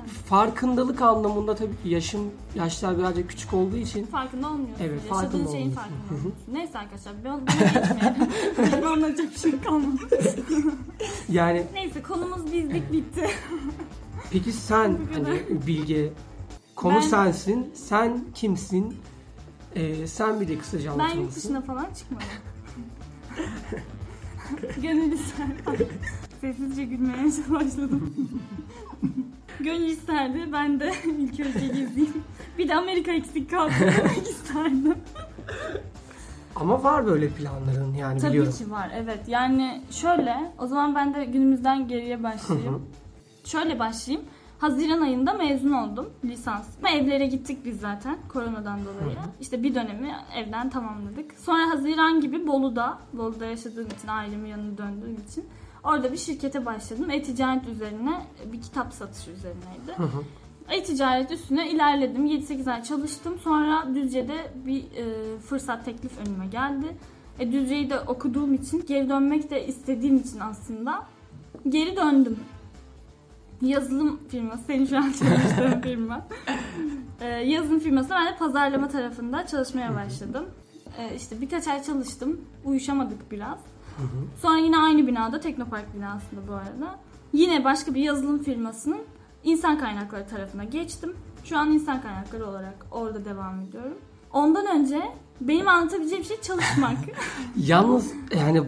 Evet. 0.00 0.10
Farkındalık 0.10 1.02
anlamında 1.02 1.54
tabii 1.54 1.82
ki 1.82 1.88
yaşım 1.88 2.20
yaşlar 2.54 2.98
birazcık 2.98 3.28
küçük 3.30 3.54
olduğu 3.54 3.76
için 3.76 4.06
Farkında 4.06 4.46
olmuyorsun. 4.48 4.84
Evet, 4.84 5.00
farkında 5.08 5.50
şeyin 5.52 5.70
farkında 5.70 5.96
olmuyorsun. 6.04 6.34
Neyse 6.52 6.78
arkadaşlar 6.78 7.14
ben 7.24 7.32
bunu 7.32 7.46
geçmeyelim. 7.46 8.27
Anlatacak 9.08 9.34
bir 9.34 9.38
şey 9.38 9.60
kalmadı. 9.60 10.08
yani 11.28 11.66
Neyse 11.74 12.02
konumuz 12.02 12.52
bizlik 12.52 12.92
bitti. 12.92 13.30
peki 14.30 14.52
sen 14.52 14.98
Bu 14.98 15.14
kadar. 15.14 15.24
hani 15.24 15.66
Bilge 15.66 16.12
konu 16.74 16.94
Ben- 16.94 17.00
sensin. 17.00 17.70
Sen 17.74 18.20
kimsin? 18.34 18.96
Ee, 19.74 20.06
sen 20.06 20.40
bir 20.40 20.48
de 20.48 20.58
kısaca 20.58 20.90
Ben 20.90 20.94
anlatır 20.98 21.16
yurt 21.16 21.26
mısın? 21.26 21.40
dışına 21.40 21.60
falan 21.60 21.86
çıkmadım. 21.98 22.26
Gönül 24.82 25.12
isterdi. 25.12 25.88
Sessizce 26.40 26.84
gülmeye 26.84 27.24
başladım. 27.50 28.14
Gönül 29.60 29.86
isterdi. 29.86 30.48
Ben 30.52 30.80
de 30.80 30.92
ilk 31.18 31.40
önce 31.40 31.66
gezeyim. 31.66 32.22
Bir 32.58 32.68
de 32.68 32.74
Amerika 32.74 33.12
eksik 33.12 33.50
kaldı 33.50 33.72
demek 33.80 34.28
isterdim. 34.30 34.94
Ama 36.56 36.82
var 36.82 37.06
böyle 37.06 37.28
planların 37.28 37.94
yani 37.94 38.20
Tabii 38.20 38.30
biliyorum. 38.30 38.52
ki 38.52 38.70
var 38.70 38.90
evet. 38.94 39.28
Yani 39.28 39.82
şöyle 39.90 40.52
o 40.58 40.66
zaman 40.66 40.94
ben 40.94 41.14
de 41.14 41.24
günümüzden 41.24 41.88
geriye 41.88 42.22
başlayayım. 42.22 42.86
şöyle 43.44 43.78
başlayayım. 43.78 44.26
Haziran 44.58 45.00
ayında 45.00 45.32
mezun 45.32 45.72
oldum 45.72 46.10
lisans. 46.24 46.66
Evlere 46.94 47.26
gittik 47.26 47.64
biz 47.64 47.80
zaten 47.80 48.18
koronadan 48.28 48.80
dolayı. 48.84 49.16
Hı 49.16 49.20
hı. 49.20 49.24
İşte 49.40 49.62
bir 49.62 49.74
dönemi 49.74 50.14
evden 50.36 50.70
tamamladık. 50.70 51.34
Sonra 51.38 51.70
Haziran 51.70 52.20
gibi 52.20 52.46
Bolu'da, 52.46 52.98
Bolu'da 53.12 53.46
yaşadığım 53.46 53.86
için 53.86 54.08
ailemin 54.08 54.48
yanına 54.48 54.78
döndüğüm 54.78 55.16
için 55.28 55.44
orada 55.84 56.12
bir 56.12 56.16
şirkete 56.16 56.66
başladım. 56.66 57.10
E-ticaret 57.10 57.68
üzerine 57.68 58.26
bir 58.52 58.62
kitap 58.62 58.92
satışı 58.92 59.30
üzerineydi. 59.30 59.92
Hı 59.96 60.02
hı. 60.02 60.22
E-ticaret 60.70 61.30
üstüne 61.30 61.70
ilerledim. 61.70 62.26
7-8 62.26 62.72
ay 62.72 62.82
çalıştım. 62.82 63.38
Sonra 63.44 63.94
Düzce'de 63.94 64.52
bir 64.66 64.82
e, 64.82 65.38
fırsat 65.38 65.84
teklif 65.84 66.12
önüme 66.18 66.46
geldi. 66.46 66.86
E, 67.38 67.52
Düzce'yi 67.52 67.90
de 67.90 68.00
okuduğum 68.00 68.54
için, 68.54 68.86
geri 68.86 69.08
dönmek 69.08 69.50
de 69.50 69.66
istediğim 69.66 70.16
için 70.16 70.40
aslında 70.40 71.06
geri 71.68 71.96
döndüm. 71.96 72.38
Yazılım 73.62 74.20
firması, 74.28 74.62
senin 74.66 74.86
şu 74.86 74.96
an 74.96 75.02
çalıştığın 75.02 75.80
firma. 75.82 76.26
E, 77.20 77.26
yazılım 77.26 77.78
firması 77.78 78.10
ben 78.10 78.26
de 78.26 78.36
pazarlama 78.36 78.88
tarafında 78.88 79.46
çalışmaya 79.46 79.94
başladım. 79.94 80.44
E, 80.98 81.16
işte 81.16 81.40
birkaç 81.40 81.68
ay 81.68 81.82
çalıştım. 81.82 82.40
Uyuşamadık 82.64 83.30
biraz. 83.30 83.58
Sonra 84.42 84.58
yine 84.58 84.78
aynı 84.78 85.06
binada, 85.06 85.40
Teknopark 85.40 85.94
binasında 85.94 86.40
bu 86.48 86.52
arada. 86.52 86.98
Yine 87.32 87.64
başka 87.64 87.94
bir 87.94 88.02
yazılım 88.02 88.42
firmasının 88.42 89.00
insan 89.44 89.78
kaynakları 89.78 90.28
tarafına 90.28 90.64
geçtim. 90.64 91.16
Şu 91.44 91.58
an 91.58 91.72
insan 91.72 92.02
kaynakları 92.02 92.46
olarak 92.46 92.86
orada 92.90 93.24
devam 93.24 93.60
ediyorum. 93.60 93.98
Ondan 94.32 94.66
önce 94.66 95.02
benim 95.40 95.68
anlatabileceğim 95.68 96.24
şey 96.24 96.40
çalışmak. 96.40 96.96
Yalnız 97.56 98.12
yani 98.36 98.62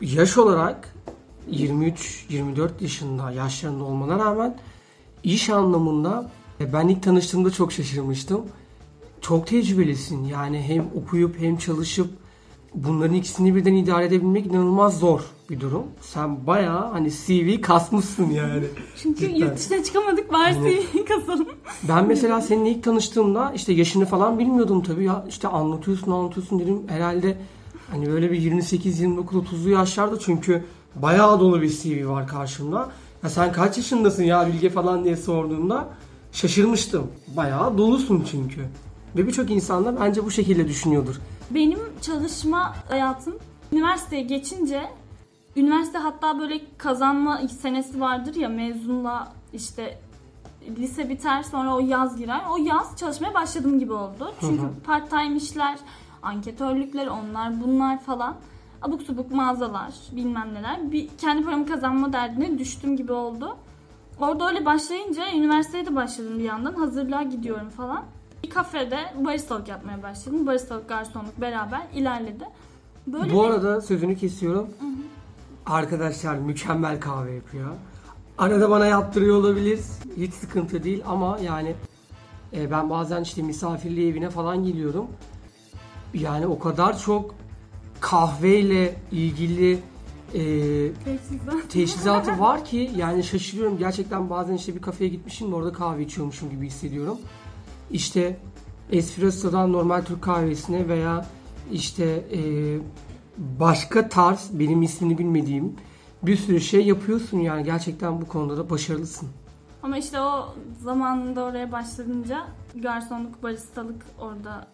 yaş 0.00 0.38
olarak 0.38 0.94
23-24 1.50 2.70
yaşında 2.80 3.30
yaşlarında 3.30 3.84
olmana 3.84 4.18
rağmen 4.18 4.58
iş 5.22 5.50
anlamında 5.50 6.30
e, 6.60 6.72
ben 6.72 6.88
ilk 6.88 7.02
tanıştığımda 7.02 7.50
çok 7.50 7.72
şaşırmıştım. 7.72 8.42
Çok 9.20 9.46
tecrübelisin 9.46 10.24
yani 10.24 10.62
hem 10.62 10.86
okuyup 11.02 11.38
hem 11.38 11.56
çalışıp 11.56 12.23
bunların 12.74 13.14
ikisini 13.14 13.54
birden 13.54 13.74
idare 13.74 14.04
edebilmek 14.04 14.46
inanılmaz 14.46 14.98
zor 14.98 15.20
bir 15.50 15.60
durum. 15.60 15.82
Sen 16.00 16.46
bayağı 16.46 16.90
hani 16.92 17.10
CV 17.10 17.60
kasmışsın 17.60 18.30
yani. 18.30 18.64
Çünkü 19.02 19.20
Cidden. 19.20 19.34
yurt 19.34 19.56
dışına 19.58 19.82
çıkamadık 19.84 20.32
bari 20.32 20.42
Aynen. 20.44 20.62
CV 20.62 21.04
kasalım. 21.08 21.46
Ben 21.88 22.06
mesela 22.08 22.40
seninle 22.40 22.70
ilk 22.70 22.82
tanıştığımda 22.84 23.52
işte 23.54 23.72
yaşını 23.72 24.06
falan 24.06 24.38
bilmiyordum 24.38 24.82
tabii 24.82 25.04
ya 25.04 25.24
işte 25.28 25.48
anlatıyorsun 25.48 26.12
anlatıyorsun 26.12 26.58
dedim 26.60 26.82
herhalde 26.88 27.36
hani 27.90 28.06
böyle 28.06 28.32
bir 28.32 28.38
28 28.40 29.00
29 29.00 29.38
30'lu 29.38 29.70
yaşlarda 29.70 30.18
çünkü 30.18 30.64
bayağı 30.96 31.40
dolu 31.40 31.62
bir 31.62 31.68
CV 31.68 32.08
var 32.08 32.28
karşımda. 32.28 32.90
Ya 33.22 33.30
sen 33.30 33.52
kaç 33.52 33.76
yaşındasın 33.76 34.22
ya 34.22 34.46
Bilge 34.48 34.70
falan 34.70 35.04
diye 35.04 35.16
sorduğumda 35.16 35.88
şaşırmıştım. 36.32 37.06
Bayağı 37.36 37.78
dolusun 37.78 38.24
çünkü. 38.30 38.60
Ve 39.16 39.26
birçok 39.26 39.50
insan 39.50 39.84
da 39.84 40.00
bence 40.00 40.24
bu 40.24 40.30
şekilde 40.30 40.68
düşünüyordur. 40.68 41.14
Benim 41.50 41.78
çalışma 42.02 42.74
hayatım 42.88 43.38
üniversiteye 43.72 44.22
geçince 44.22 44.90
üniversite 45.56 45.98
hatta 45.98 46.38
böyle 46.38 46.60
kazanma 46.78 47.38
senesi 47.38 48.00
vardır 48.00 48.34
ya 48.34 48.48
mezunla 48.48 49.32
işte 49.52 49.98
lise 50.78 51.08
biter 51.08 51.42
sonra 51.42 51.74
o 51.74 51.80
yaz 51.80 52.16
girer. 52.16 52.40
O 52.50 52.56
yaz 52.56 52.96
çalışmaya 52.96 53.34
başladım 53.34 53.78
gibi 53.78 53.92
oldu. 53.92 54.32
Çünkü 54.40 54.62
Hı 54.62 54.66
hı. 54.66 54.70
part 54.86 55.10
time 55.10 55.36
işler, 55.36 55.78
anketörlükler, 56.22 57.06
onlar 57.06 57.60
bunlar 57.60 58.00
falan. 58.00 58.36
Abuk 58.82 59.02
subuk 59.02 59.30
mağazalar, 59.30 59.94
bilmem 60.12 60.54
neler. 60.54 60.92
Bir 60.92 61.08
kendi 61.18 61.44
paramı 61.44 61.66
kazanma 61.66 62.12
derdine 62.12 62.58
düştüm 62.58 62.96
gibi 62.96 63.12
oldu. 63.12 63.56
Orada 64.20 64.48
öyle 64.48 64.64
başlayınca 64.64 65.32
üniversiteye 65.34 65.86
de 65.86 65.96
başladım 65.96 66.38
bir 66.38 66.44
yandan. 66.44 66.72
Hazırlığa 66.74 67.22
gidiyorum 67.22 67.70
falan. 67.70 68.04
Bir 68.44 68.50
kafede 68.50 68.98
baristalık 69.24 69.68
yapmaya 69.68 70.02
başladım. 70.02 70.46
Baristalık, 70.46 70.88
garsonluk 70.88 71.40
beraber 71.40 71.82
ilerledi. 71.94 72.44
Böyle 73.06 73.34
Bu 73.34 73.42
bir- 73.44 73.48
arada 73.48 73.80
sözünü 73.80 74.16
kesiyorum. 74.16 74.68
Arkadaşlar 75.66 76.34
mükemmel 76.34 77.00
kahve 77.00 77.32
yapıyor. 77.34 77.68
Arada 78.38 78.70
bana 78.70 78.86
yaptırıyor 78.86 79.36
olabilir. 79.36 79.80
Hiç 80.16 80.34
sıkıntı 80.34 80.84
değil 80.84 81.02
ama 81.06 81.38
yani 81.38 81.74
e, 82.56 82.70
ben 82.70 82.90
bazen 82.90 83.22
işte 83.22 83.42
misafirliği 83.42 84.10
evine 84.10 84.30
falan 84.30 84.64
geliyorum. 84.64 85.06
Yani 86.14 86.46
o 86.46 86.58
kadar 86.58 86.98
çok 86.98 87.34
kahveyle 88.00 88.96
ilgili 89.12 89.78
e, 90.34 90.42
teşhisatı 91.68 92.30
var 92.40 92.64
ki 92.64 92.90
yani 92.96 93.24
şaşırıyorum. 93.24 93.78
Gerçekten 93.78 94.30
bazen 94.30 94.54
işte 94.54 94.74
bir 94.74 94.82
kafeye 94.82 95.08
gitmişim 95.10 95.50
de 95.50 95.54
orada 95.54 95.72
kahve 95.72 96.02
içiyormuşum 96.02 96.50
gibi 96.50 96.66
hissediyorum. 96.66 97.18
İşte 97.90 98.36
espresso'dan 98.90 99.72
normal 99.72 100.02
Türk 100.02 100.22
kahvesine 100.22 100.88
veya 100.88 101.26
işte 101.72 102.04
e, 102.32 102.40
başka 103.38 104.08
tarz 104.08 104.50
benim 104.52 104.82
ismini 104.82 105.18
bilmediğim 105.18 105.76
bir 106.22 106.36
sürü 106.36 106.60
şey 106.60 106.86
yapıyorsun 106.86 107.38
yani 107.38 107.64
gerçekten 107.64 108.20
bu 108.20 108.28
konuda 108.28 108.56
da 108.56 108.70
başarılısın. 108.70 109.28
Ama 109.82 109.98
işte 109.98 110.20
o 110.20 110.54
zamanında 110.82 111.42
oraya 111.44 111.72
başladınca 111.72 112.46
garsonluk, 112.74 113.42
baristalık 113.42 114.06
orada 114.20 114.66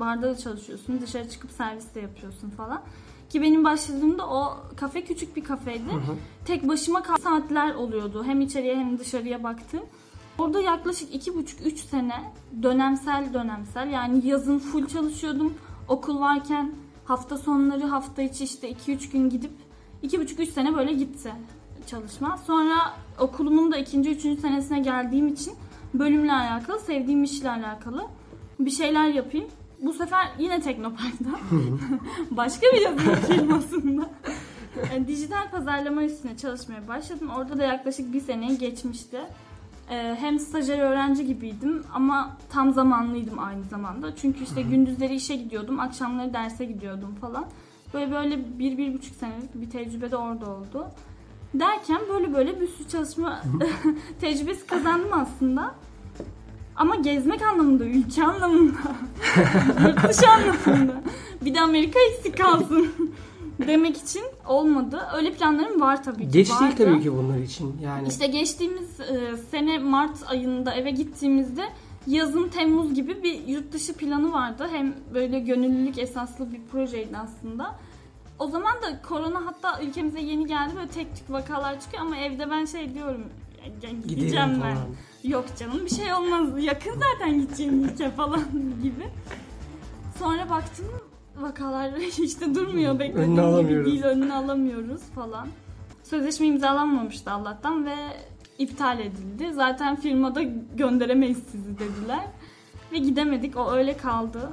barda 0.00 0.22
da 0.22 0.38
çalışıyorsun. 0.38 1.00
Dışarı 1.00 1.28
çıkıp 1.28 1.50
servis 1.50 1.94
de 1.94 2.00
yapıyorsun 2.00 2.50
falan. 2.50 2.82
Ki 3.28 3.42
benim 3.42 3.64
başladığımda 3.64 4.28
o 4.28 4.56
kafe 4.76 5.04
küçük 5.04 5.36
bir 5.36 5.44
kafeydi. 5.44 5.92
Hı 5.92 5.96
hı. 5.96 6.16
Tek 6.44 6.68
başıma 6.68 7.02
saatler 7.22 7.74
oluyordu. 7.74 8.24
Hem 8.24 8.40
içeriye 8.40 8.76
hem 8.76 8.98
dışarıya 8.98 9.42
baktım. 9.42 9.80
Orada 10.40 10.60
yaklaşık 10.60 11.14
iki 11.14 11.34
buçuk 11.34 11.66
üç 11.66 11.78
sene 11.78 12.32
dönemsel 12.62 13.34
dönemsel 13.34 13.90
yani 13.90 14.26
yazın 14.26 14.58
full 14.58 14.86
çalışıyordum. 14.86 15.54
Okul 15.88 16.20
varken 16.20 16.72
hafta 17.04 17.38
sonları 17.38 17.86
hafta 17.86 18.22
içi 18.22 18.44
işte 18.44 18.70
2-3 18.72 19.12
gün 19.12 19.30
gidip 19.30 19.50
iki 20.02 20.20
buçuk 20.20 20.40
üç 20.40 20.50
sene 20.50 20.76
böyle 20.76 20.92
gitti 20.92 21.32
çalışma. 21.86 22.36
Sonra 22.46 22.74
okulumun 23.18 23.72
da 23.72 23.76
ikinci 23.76 24.10
üçüncü 24.10 24.40
senesine 24.40 24.80
geldiğim 24.80 25.28
için 25.28 25.54
bölümle 25.94 26.32
alakalı 26.32 26.78
sevdiğim 26.78 27.24
işle 27.24 27.50
alakalı 27.50 28.06
Bir 28.60 28.70
şeyler 28.70 29.08
yapayım. 29.08 29.46
Bu 29.82 29.92
sefer 29.92 30.28
yine 30.38 30.60
Teknopark'ta. 30.60 31.30
Başka 32.30 32.66
bir 32.66 32.80
yazılım 32.80 33.14
firmasında. 33.14 34.10
Dijital 35.06 35.50
pazarlama 35.50 36.02
üstüne 36.02 36.36
çalışmaya 36.36 36.88
başladım. 36.88 37.30
Orada 37.36 37.58
da 37.58 37.64
yaklaşık 37.64 38.12
bir 38.12 38.20
seneyi 38.20 38.58
geçmişti. 38.58 39.20
Ee, 39.90 40.16
hem 40.20 40.38
stajyer 40.38 40.78
öğrenci 40.78 41.26
gibiydim 41.26 41.84
ama 41.94 42.36
tam 42.52 42.72
zamanlıydım 42.72 43.38
aynı 43.38 43.64
zamanda. 43.64 44.16
Çünkü 44.16 44.44
işte 44.44 44.62
gündüzleri 44.62 45.14
işe 45.14 45.36
gidiyordum, 45.36 45.80
akşamları 45.80 46.34
derse 46.34 46.64
gidiyordum 46.64 47.14
falan. 47.20 47.46
Böyle 47.94 48.12
böyle 48.12 48.58
bir, 48.58 48.78
bir 48.78 48.94
buçuk 48.94 49.14
senelik 49.14 49.54
bir 49.54 49.70
tecrübe 49.70 50.10
de 50.10 50.16
orada 50.16 50.50
oldu. 50.50 50.86
Derken 51.54 52.00
böyle 52.12 52.34
böyle 52.34 52.60
bir 52.60 52.68
sürü 52.68 52.88
çalışma 52.88 53.42
tecrübesi 54.20 54.66
kazandım 54.66 55.12
aslında. 55.12 55.74
Ama 56.76 56.96
gezmek 56.96 57.42
anlamında, 57.42 57.84
ülke 57.84 58.24
anlamında, 58.24 58.78
yurt 59.88 60.08
dışı 60.08 60.30
anlamında. 60.30 61.02
Bir 61.44 61.54
de 61.54 61.60
Amerika 61.60 61.98
eksik 62.00 62.38
kalsın 62.38 63.12
demek 63.66 63.96
için 63.96 64.22
olmadı. 64.48 65.00
Öyle 65.16 65.32
planlarım 65.32 65.80
var 65.80 66.02
tabii 66.04 66.22
ki. 66.22 66.30
Geç 66.30 66.48
değil 66.48 66.60
vardı. 66.60 66.74
tabii 66.78 67.02
ki 67.02 67.12
bunlar 67.16 67.38
için. 67.38 67.76
Yani 67.82 68.08
İşte 68.08 68.26
geçtiğimiz 68.26 69.00
e, 69.00 69.36
sene 69.50 69.78
Mart 69.78 70.16
ayında 70.30 70.74
eve 70.74 70.90
gittiğimizde 70.90 71.64
yazın 72.06 72.48
Temmuz 72.48 72.94
gibi 72.94 73.22
bir 73.22 73.46
yurt 73.48 73.72
dışı 73.72 73.92
planı 73.94 74.32
vardı. 74.32 74.68
Hem 74.72 74.94
böyle 75.14 75.40
gönüllülük 75.40 75.98
esaslı 75.98 76.52
bir 76.52 76.60
projeydi 76.72 77.16
aslında. 77.18 77.74
O 78.38 78.46
zaman 78.46 78.72
da 78.82 79.02
korona 79.08 79.46
hatta 79.46 79.82
ülkemize 79.82 80.20
yeni 80.20 80.46
geldi 80.46 80.72
böyle 80.76 80.88
tek 80.88 81.16
tük 81.16 81.30
vakalar 81.30 81.80
çıkıyor 81.80 82.02
ama 82.02 82.16
evde 82.16 82.50
ben 82.50 82.64
şey 82.64 82.94
diyorum 82.94 83.24
"Ya, 83.58 83.64
ya 83.66 83.90
gideceğim 83.90 84.02
gidelim 84.08 84.36
ben. 84.38 84.60
falan. 84.60 84.76
Yok 85.24 85.44
canım 85.58 85.84
bir 85.84 85.90
şey 85.90 86.14
olmaz 86.14 86.64
yakın 86.64 86.90
zaten 86.92 87.40
gideceğim 87.40 87.84
ülke 87.84 88.10
falan 88.10 88.40
gibi. 88.82 89.08
Sonra 90.18 90.50
baktım 90.50 90.86
vakalar 91.36 91.92
işte 92.22 92.54
durmuyor 92.54 92.98
beklediğim 92.98 93.68
gibi 93.68 93.84
değil 93.84 94.02
önünü 94.02 94.32
alamıyoruz 94.32 95.00
falan. 95.00 95.48
Sözleşme 96.02 96.46
imzalanmamıştı 96.46 97.30
Allah'tan 97.30 97.86
ve 97.86 97.96
iptal 98.58 99.00
edildi. 99.00 99.52
Zaten 99.52 99.96
firmada 99.96 100.42
gönderemeyiz 100.76 101.38
sizi 101.50 101.78
dediler. 101.78 102.26
Ve 102.92 102.98
gidemedik 102.98 103.56
o 103.56 103.70
öyle 103.72 103.96
kaldı. 103.96 104.50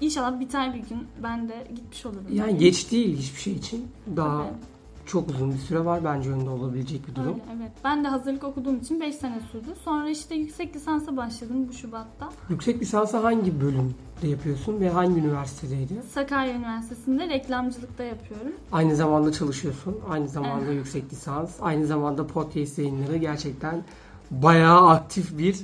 İnşallah 0.00 0.40
biter 0.40 0.74
bir 0.74 0.78
gün 0.78 1.06
ben 1.22 1.48
de 1.48 1.66
gitmiş 1.74 2.06
olurum. 2.06 2.26
Yani 2.32 2.58
geç 2.58 2.92
değil 2.92 3.18
hiçbir 3.18 3.40
şey 3.40 3.52
için. 3.52 3.88
Daha 4.16 4.38
Tabii. 4.38 4.75
Çok 5.06 5.30
uzun 5.30 5.52
bir 5.52 5.58
süre 5.58 5.84
var 5.84 6.04
bence 6.04 6.30
önünde 6.30 6.50
olabilecek 6.50 7.08
bir 7.08 7.14
durum. 7.14 7.28
Öyle, 7.32 7.42
evet. 7.60 7.72
Ben 7.84 8.04
de 8.04 8.08
hazırlık 8.08 8.44
okuduğum 8.44 8.76
için 8.78 9.00
5 9.00 9.14
sene 9.14 9.40
sürdü. 9.52 9.68
Sonra 9.84 10.08
işte 10.08 10.34
yüksek 10.34 10.76
lisansa 10.76 11.16
başladım 11.16 11.66
bu 11.68 11.72
Şubat'ta. 11.72 12.28
Yüksek 12.50 12.80
lisansı 12.82 13.16
hangi 13.16 13.60
bölümde 13.60 14.28
yapıyorsun 14.28 14.80
ve 14.80 14.90
hangi 14.90 15.20
üniversitedeydi? 15.20 15.94
Sakarya 16.12 16.54
Üniversitesi'nde 16.54 17.28
reklamcılıkta 17.28 18.02
yapıyorum. 18.04 18.52
Aynı 18.72 18.96
zamanda 18.96 19.32
çalışıyorsun. 19.32 19.96
Aynı 20.10 20.28
zamanda 20.28 20.72
yüksek 20.72 21.12
lisans. 21.12 21.56
Aynı 21.60 21.86
zamanda 21.86 22.26
podcast 22.26 22.78
yayınları 22.78 23.16
gerçekten 23.16 23.84
bayağı 24.30 24.88
aktif 24.88 25.38
bir 25.38 25.56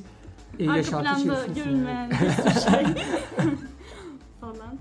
e, 0.58 0.64
Arka 0.68 0.76
yaşantı 0.76 1.04
planda 1.04 1.20
içerisindesin. 1.20 1.54
görünmeyen 1.70 2.10
bir 2.10 2.16
şey 2.60 2.84
falan. 4.40 4.78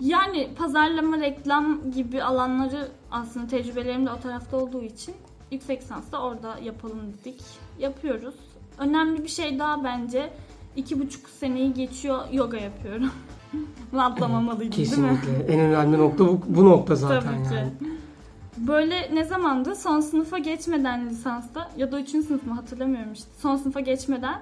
Yani 0.00 0.48
pazarlama, 0.58 1.18
reklam 1.18 1.90
gibi 1.90 2.22
alanları 2.22 2.88
aslında 3.10 3.46
tecrübelerim 3.46 4.06
de 4.06 4.10
o 4.10 4.20
tarafta 4.20 4.56
olduğu 4.56 4.82
için 4.82 5.14
yüksek 5.52 5.82
lisansta 5.82 6.22
orada 6.22 6.58
yapalım 6.64 7.00
dedik. 7.20 7.42
Yapıyoruz. 7.78 8.34
Önemli 8.78 9.22
bir 9.22 9.28
şey 9.28 9.58
daha 9.58 9.84
bence 9.84 10.30
iki 10.76 11.00
buçuk 11.00 11.28
seneyi 11.28 11.74
geçiyor 11.74 12.18
yoga 12.32 12.56
yapıyorum. 12.56 13.10
Atlamamalıydım 13.98 14.72
değil 14.78 14.98
mi? 14.98 15.18
Kesinlikle. 15.18 15.54
En 15.54 15.60
önemli 15.60 15.98
nokta 15.98 16.26
bu, 16.26 16.40
bu 16.46 16.64
nokta 16.64 16.94
zaten 16.94 17.20
Tabii 17.20 17.48
ki. 17.48 17.54
yani. 17.54 17.70
Böyle 18.56 19.14
ne 19.14 19.24
zamandı? 19.24 19.76
Son 19.76 20.00
sınıfa 20.00 20.38
geçmeden 20.38 21.08
lisansta 21.10 21.70
ya 21.76 21.92
da 21.92 22.00
üçüncü 22.00 22.26
sınıf 22.26 22.46
mı 22.46 22.54
hatırlamıyorum 22.54 23.12
işte. 23.12 23.28
Son 23.38 23.56
sınıfa 23.56 23.80
geçmeden 23.80 24.40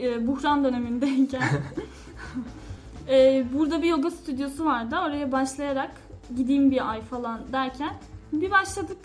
e, 0.00 0.26
buhran 0.26 0.64
dönemindeyken 0.64 1.42
e, 3.08 3.44
burada 3.54 3.82
bir 3.82 3.88
yoga 3.88 4.10
stüdyosu 4.10 4.64
vardı. 4.64 4.96
Oraya 5.06 5.32
başlayarak 5.32 5.90
gideyim 6.36 6.70
bir 6.70 6.90
ay 6.90 7.02
falan 7.02 7.40
derken 7.52 7.92
bir 8.32 8.50
başladık. 8.50 8.98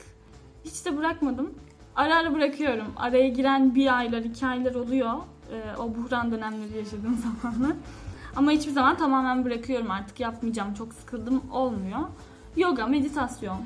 Hiç 0.65 0.85
de 0.85 0.97
bırakmadım. 0.97 1.49
Ara 1.95 2.15
ara 2.17 2.33
bırakıyorum. 2.33 2.87
Araya 2.97 3.29
giren 3.29 3.75
bir 3.75 3.97
aylar, 3.97 4.19
iki 4.19 4.45
aylar 4.45 4.75
oluyor. 4.75 5.13
E, 5.51 5.77
o 5.77 5.95
buhran 5.95 6.31
dönemleri 6.31 6.77
yaşadığım 6.77 7.17
zamanlar. 7.41 7.75
Ama 8.35 8.51
hiçbir 8.51 8.71
zaman 8.71 8.97
tamamen 8.97 9.45
bırakıyorum 9.45 9.91
artık 9.91 10.19
yapmayacağım 10.19 10.73
çok 10.73 10.93
sıkıldım 10.93 11.41
olmuyor. 11.51 11.99
Yoga, 12.57 12.87
meditasyon, 12.87 13.57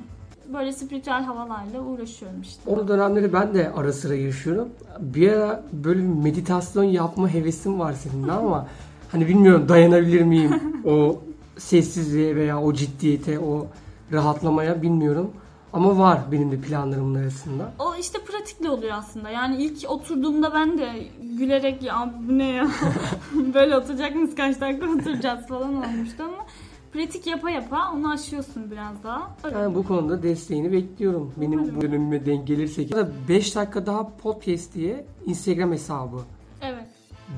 böyle 0.54 0.72
spiritüel 0.72 1.24
havalarla 1.24 1.82
uğraşıyorum 1.82 2.42
işte. 2.42 2.70
O 2.70 2.88
dönemleri 2.88 3.34
ben 3.34 3.54
de 3.54 3.72
ara 3.76 3.94
sıra 3.94 4.16
yaşıyorum. 4.16 4.70
Bir 5.00 5.32
ara 5.32 5.64
böyle 5.74 6.00
bir 6.00 6.24
meditasyon 6.24 6.84
yapma 6.84 7.30
hevesim 7.30 7.80
var 7.80 7.94
seninle 7.94 8.32
ama 8.32 8.68
hani 9.16 9.28
bilmiyorum 9.28 9.70
dayanabilir 9.70 10.22
miyim 10.22 10.52
o 10.86 11.20
sessizliğe 11.58 12.36
veya 12.36 12.62
o 12.62 12.74
ciddiyete, 12.74 13.40
o 13.40 13.68
rahatlamaya 14.12 14.82
bilmiyorum. 14.82 15.32
Ama 15.74 15.98
var 16.00 16.20
benim 16.32 16.52
de 16.52 16.62
planlarımın 16.62 17.16
arasında. 17.16 17.74
O 17.80 17.96
işte 17.96 18.20
pratikle 18.20 18.70
oluyor 18.70 18.94
aslında. 18.98 19.30
Yani 19.30 19.64
ilk 19.64 19.90
oturduğumda 19.90 20.54
ben 20.54 20.78
de 20.78 20.90
gülerek 21.38 21.84
ya 21.84 22.14
bu 22.28 22.38
ne 22.38 22.50
ya 22.50 22.68
böyle 23.54 23.78
oturacak 23.78 24.16
mıyız 24.16 24.36
kaç 24.36 24.62
dakika 24.62 24.90
oturacağız 24.90 25.48
falan 25.48 25.76
olmuştu 25.76 26.24
ama 26.24 26.46
pratik 26.94 27.28
yapa 27.28 27.50
yapa 27.50 27.92
onu 27.96 28.12
aşıyorsun 28.12 28.72
biraz 28.72 29.04
daha. 29.04 29.36
Öyle. 29.44 29.58
Yani 29.58 29.76
bu 29.76 29.84
konuda 29.84 30.24
desteğini 30.24 30.72
bekliyorum. 30.72 31.34
Benim 31.38 31.76
bu 31.76 31.82
dönemime 31.82 32.26
denk 32.26 32.48
gelirse. 32.48 32.86
5 33.30 33.56
dakika 33.56 33.86
daha 33.86 34.18
podcast 34.18 34.74
diye 34.76 35.06
Instagram 35.26 35.72
hesabı. 35.72 36.18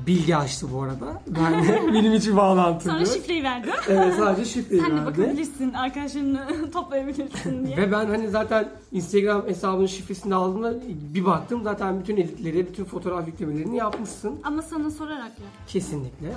Bilgi 0.06 0.36
açtı 0.36 0.66
bu 0.74 0.82
arada. 0.82 1.22
Ben 1.26 1.64
de 1.68 1.80
benim 1.92 2.14
için 2.14 2.36
bağlantılı. 2.36 2.92
Sonra 2.92 3.04
şifreyi 3.04 3.42
verdim. 3.44 3.70
Evet 3.88 4.14
sadece 4.18 4.44
şifreyi 4.44 4.80
Sen 4.82 4.90
de 4.90 4.94
verdi. 4.94 5.06
bakabilirsin, 5.06 5.72
arkadaşlarını 5.72 6.70
toplayabilirsin 6.72 7.66
diye. 7.66 7.76
Ve 7.76 7.92
ben 7.92 8.06
hani 8.06 8.28
zaten 8.28 8.68
Instagram 8.92 9.46
hesabının 9.46 9.86
şifresini 9.86 10.34
aldığımda 10.34 10.74
bir 11.14 11.24
baktım 11.24 11.60
zaten 11.64 12.00
bütün 12.00 12.16
editleri, 12.16 12.66
bütün 12.68 12.84
fotoğraf 12.84 13.26
yüklemelerini 13.26 13.76
yapmışsın. 13.76 14.40
Ama 14.44 14.62
sana 14.62 14.90
sorarak 14.90 15.20
yap. 15.24 15.48
Kesinlikle. 15.68 16.28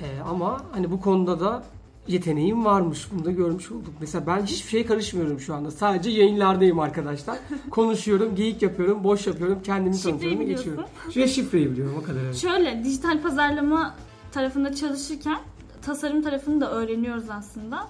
Ee, 0.00 0.20
ama 0.30 0.60
hani 0.72 0.90
bu 0.90 1.00
konuda 1.00 1.40
da 1.40 1.62
yeteneğim 2.10 2.64
varmış. 2.64 3.08
Bunu 3.12 3.24
da 3.24 3.30
görmüş 3.30 3.70
olduk. 3.70 3.94
Mesela 4.00 4.26
ben 4.26 4.42
hiçbir 4.42 4.70
şeye 4.70 4.86
karışmıyorum 4.86 5.40
şu 5.40 5.54
anda. 5.54 5.70
Sadece 5.70 6.10
yayınlardayım 6.10 6.78
arkadaşlar. 6.78 7.38
Konuşuyorum, 7.70 8.34
geyik 8.34 8.62
yapıyorum, 8.62 9.04
boş 9.04 9.26
yapıyorum, 9.26 9.58
kendimi 9.64 9.96
Şifreyi 9.96 10.12
tanıtıyorum 10.12 10.40
ve 10.40 10.44
geçiyorum. 10.44 10.84
Şuraya 11.10 11.28
şifreyi 11.28 11.70
biliyorum 11.70 11.94
o 12.00 12.02
kadar. 12.02 12.20
Evet. 12.20 12.36
Şöyle 12.36 12.84
dijital 12.84 13.22
pazarlama 13.22 13.94
tarafında 14.32 14.74
çalışırken 14.74 15.38
tasarım 15.82 16.22
tarafını 16.22 16.60
da 16.60 16.70
öğreniyoruz 16.70 17.30
aslında. 17.30 17.86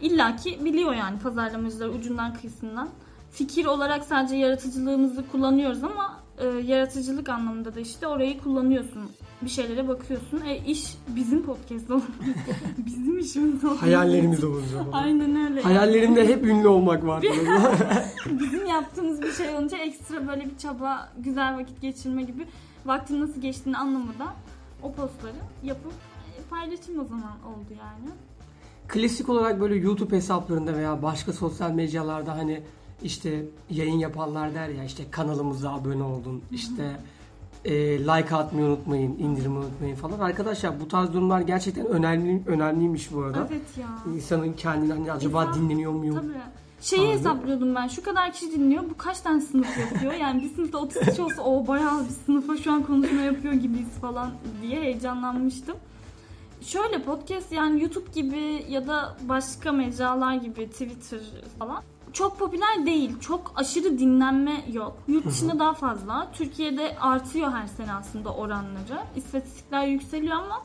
İlla 0.00 0.36
ki 0.36 0.58
biliyor 0.64 0.94
yani 0.94 1.18
pazarlamacılar 1.18 1.88
ucundan 1.88 2.34
kıyısından. 2.34 2.88
Fikir 3.32 3.66
olarak 3.66 4.04
sadece 4.04 4.36
yaratıcılığımızı 4.36 5.24
kullanıyoruz 5.32 5.84
ama 5.84 6.25
e, 6.38 6.44
yaratıcılık 6.46 7.28
anlamında 7.28 7.74
da 7.74 7.80
işte 7.80 8.06
orayı 8.06 8.40
kullanıyorsun. 8.40 9.10
Bir 9.42 9.50
şeylere 9.50 9.88
bakıyorsun. 9.88 10.40
E 10.46 10.56
iş 10.66 10.94
bizim 11.08 11.42
podcast 11.42 11.90
olur. 11.90 12.02
bizim 12.86 13.18
işimiz 13.18 13.64
olur. 13.64 13.76
Hayallerimiz 13.76 14.44
olur 14.44 14.62
o 14.62 14.66
zaman. 14.66 14.92
Aynen 14.92 15.50
öyle. 15.50 15.60
Hayallerimde 15.60 16.28
hep 16.28 16.44
ünlü 16.44 16.68
olmak 16.68 17.06
var. 17.06 17.22
Bizim 18.26 18.66
yaptığımız 18.66 19.22
bir 19.22 19.32
şey 19.32 19.54
olunca 19.54 19.78
ekstra 19.78 20.28
böyle 20.28 20.44
bir 20.44 20.58
çaba, 20.58 21.12
güzel 21.18 21.56
vakit 21.56 21.82
geçirme 21.82 22.22
gibi 22.22 22.46
vaktin 22.86 23.20
nasıl 23.20 23.40
geçtiğini 23.40 23.76
anlamadan 23.76 24.34
o 24.82 24.92
postları 24.92 25.36
yapıp 25.62 25.92
e, 26.38 26.42
paylaşayım 26.50 27.00
o 27.00 27.04
zaman 27.04 27.32
oldu 27.46 27.70
yani. 27.70 28.10
Klasik 28.88 29.28
olarak 29.28 29.60
böyle 29.60 29.74
YouTube 29.74 30.16
hesaplarında 30.16 30.76
veya 30.76 31.02
başka 31.02 31.32
sosyal 31.32 31.70
mecralarda 31.70 32.32
hani 32.32 32.62
işte 33.02 33.44
yayın 33.70 33.98
yapanlar 33.98 34.54
der 34.54 34.68
ya 34.68 34.84
işte 34.84 35.10
kanalımıza 35.10 35.72
abone 35.72 36.02
olun, 36.02 36.42
işte 36.52 36.96
e, 37.64 37.74
like 37.98 38.34
atmayı 38.36 38.66
unutmayın, 38.66 39.18
indirimi 39.18 39.58
unutmayın 39.58 39.94
falan. 39.96 40.18
Arkadaşlar 40.18 40.80
bu 40.80 40.88
tarz 40.88 41.12
durumlar 41.12 41.40
gerçekten 41.40 41.86
önemli 41.86 42.42
önemliymiş 42.46 43.12
bu 43.12 43.22
arada. 43.22 43.48
Evet 43.50 43.78
ya. 43.78 44.12
İnsanın 44.14 44.52
kendini 44.52 44.92
hani 44.92 45.12
acaba 45.12 45.44
İnsan- 45.44 45.54
dinleniyor 45.54 45.92
muyum? 45.92 46.14
Tabii. 46.16 46.42
Şeyi 46.80 47.02
Abi. 47.02 47.08
hesaplıyordum 47.08 47.74
ben. 47.74 47.88
Şu 47.88 48.02
kadar 48.02 48.32
kişi 48.32 48.52
dinliyor. 48.52 48.82
Bu 48.90 48.96
kaç 48.96 49.20
tane 49.20 49.40
sınıf 49.40 49.78
yapıyor? 49.78 50.12
Yani 50.20 50.42
bir 50.42 50.54
sınıfta 50.54 50.78
30 50.78 51.02
kişi 51.02 51.22
olsa 51.22 51.42
o 51.42 51.66
bayağı 51.66 52.04
bir 52.04 52.10
sınıfa 52.26 52.56
şu 52.56 52.72
an 52.72 52.82
konuşma 52.82 53.20
yapıyor 53.20 53.54
gibiyiz 53.54 53.88
falan 54.00 54.30
diye 54.62 54.80
heyecanlanmıştım. 54.80 55.76
Şöyle 56.60 57.02
podcast 57.02 57.52
yani 57.52 57.82
YouTube 57.82 58.10
gibi 58.14 58.64
ya 58.70 58.86
da 58.86 59.16
başka 59.28 59.72
mecralar 59.72 60.34
gibi 60.34 60.70
Twitter 60.70 61.20
falan 61.58 61.82
çok 62.16 62.38
popüler 62.38 62.86
değil. 62.86 63.20
Çok 63.20 63.52
aşırı 63.56 63.98
dinlenme 63.98 64.64
yok. 64.72 64.98
Yurt 65.08 65.26
dışında 65.26 65.58
daha 65.58 65.72
fazla. 65.74 66.28
Türkiye'de 66.32 66.96
artıyor 67.00 67.52
her 67.52 67.66
sene 67.66 67.92
aslında 67.94 68.34
oranları. 68.34 68.98
İstatistikler 69.16 69.86
yükseliyor 69.86 70.36
ama 70.36 70.62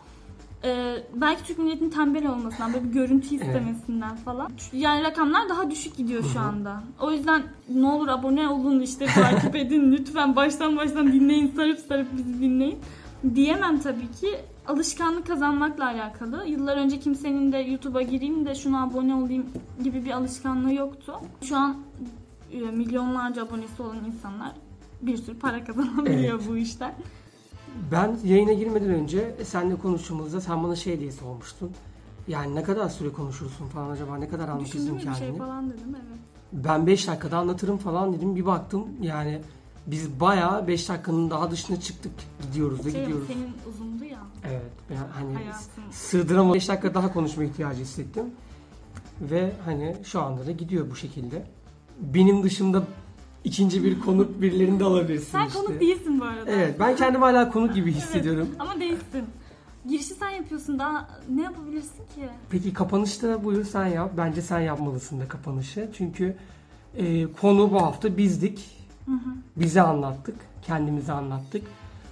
Ee, 0.63 0.97
belki 1.15 1.43
Türk 1.43 1.57
milletinin 1.59 1.89
tembel 1.89 2.27
olmasından, 2.27 2.73
böyle 2.73 2.85
bir 2.85 2.89
görüntü 2.89 3.35
istemesinden 3.35 4.15
falan. 4.15 4.51
Yani 4.73 5.03
rakamlar 5.03 5.49
daha 5.49 5.71
düşük 5.71 5.97
gidiyor 5.97 6.23
şu 6.33 6.39
anda. 6.39 6.83
O 6.99 7.11
yüzden 7.11 7.43
ne 7.69 7.87
olur 7.87 8.07
abone 8.07 8.47
olun 8.47 8.79
işte 8.79 9.05
takip 9.05 9.55
edin 9.55 9.91
lütfen 9.91 10.35
baştan 10.35 10.77
baştan 10.77 11.13
dinleyin 11.13 11.53
sarıp 11.55 11.79
sarıp 11.79 12.07
bizi 12.17 12.41
dinleyin. 12.41 12.79
Diyemem 13.35 13.79
tabii 13.79 14.11
ki. 14.11 14.39
Alışkanlık 14.71 15.27
kazanmakla 15.27 15.85
alakalı. 15.85 16.45
Yıllar 16.47 16.77
önce 16.77 16.99
kimsenin 16.99 17.51
de 17.51 17.57
YouTube'a 17.57 18.01
gireyim 18.01 18.45
de 18.45 18.55
şuna 18.55 18.83
abone 18.83 19.15
olayım 19.15 19.45
gibi 19.83 20.05
bir 20.05 20.11
alışkanlığı 20.11 20.73
yoktu. 20.73 21.13
Şu 21.41 21.57
an 21.57 21.77
e, 22.51 22.59
milyonlarca 22.59 23.43
abonesi 23.43 23.81
olan 23.81 24.05
insanlar 24.05 24.51
bir 25.01 25.17
sürü 25.17 25.39
para 25.39 25.63
kazanabiliyor 25.63 26.41
bu 26.49 26.57
işten. 26.57 26.93
Ben 27.91 28.17
yayına 28.23 28.53
girmeden 28.53 28.89
önce 28.89 29.35
seninle 29.43 29.75
konuştuğumuzda 29.75 30.41
sen 30.41 30.63
bana 30.63 30.75
şey 30.75 30.99
diye 30.99 31.11
sormuştun. 31.11 31.71
Yani 32.27 32.55
ne 32.55 32.63
kadar 32.63 32.89
süre 32.89 33.09
konuşursun 33.09 33.67
falan 33.67 33.89
acaba 33.89 34.17
ne 34.17 34.29
kadar 34.29 34.49
anlatırsın 34.49 34.77
Düşündüğüm 34.79 34.97
bir 34.97 35.03
kendini. 35.03 35.19
şey 35.19 35.37
falan 35.37 35.69
dedim 35.69 35.95
evet. 35.95 36.19
Ben 36.53 36.87
5 36.87 37.07
dakikada 37.07 37.37
anlatırım 37.37 37.77
falan 37.77 38.13
dedim. 38.13 38.35
Bir 38.35 38.45
baktım 38.45 38.87
yani 39.01 39.41
biz 39.87 40.19
bayağı 40.19 40.67
5 40.67 40.89
dakikanın 40.89 41.29
daha 41.29 41.51
dışına 41.51 41.79
çıktık. 41.79 42.11
Gidiyoruz 42.41 42.85
da 42.85 42.91
Şey, 42.91 43.01
gidiyoruz. 43.01 43.27
senin 43.27 43.73
uzundu 43.73 44.03
ya. 44.05 44.19
Evet. 44.49 44.71
Ben 44.89 44.95
hani 44.95 45.33
Hayatım. 45.35 45.83
sığdıramam. 45.91 46.53
5 46.53 46.69
dakika 46.69 46.93
daha 46.93 47.13
konuşma 47.13 47.43
ihtiyacı 47.43 47.81
hissettim. 47.81 48.23
Ve 49.21 49.51
hani 49.65 49.95
şu 50.03 50.21
anda 50.21 50.45
da 50.47 50.51
gidiyor 50.51 50.91
bu 50.91 50.95
şekilde. 50.95 51.45
Benim 51.99 52.43
dışımda 52.43 52.83
ikinci 53.43 53.83
bir 53.83 53.99
konuk 53.99 54.41
birilerini 54.41 54.79
de 54.79 54.83
alabilirsin 54.83 55.31
Sen 55.31 55.47
işte. 55.47 55.59
konuk 55.59 55.79
değilsin 55.79 56.19
bu 56.19 56.23
arada. 56.25 56.51
Evet 56.51 56.79
ben 56.79 56.95
kendimi 56.95 57.23
hala 57.23 57.49
konuk 57.51 57.75
gibi 57.75 57.91
hissediyorum. 57.93 58.49
Ama 58.59 58.79
değilsin. 58.79 59.23
Girişi 59.89 60.13
sen 60.13 60.29
yapıyorsun 60.29 60.79
daha 60.79 61.09
ne 61.29 61.41
yapabilirsin 61.41 61.97
ki? 62.15 62.29
Peki 62.49 62.73
kapanışta 62.73 63.43
buyur 63.43 63.65
sen 63.65 63.85
yap. 63.85 64.11
Bence 64.17 64.41
sen 64.41 64.59
yapmalısın 64.59 65.19
da 65.19 65.27
kapanışı. 65.27 65.89
Çünkü 65.97 66.35
e, 66.97 67.31
konu 67.31 67.71
bu 67.71 67.81
hafta 67.81 68.17
bizdik. 68.17 68.80
Bize 69.55 69.81
anlattık. 69.81 70.35
Kendimize 70.61 71.13
anlattık. 71.13 71.63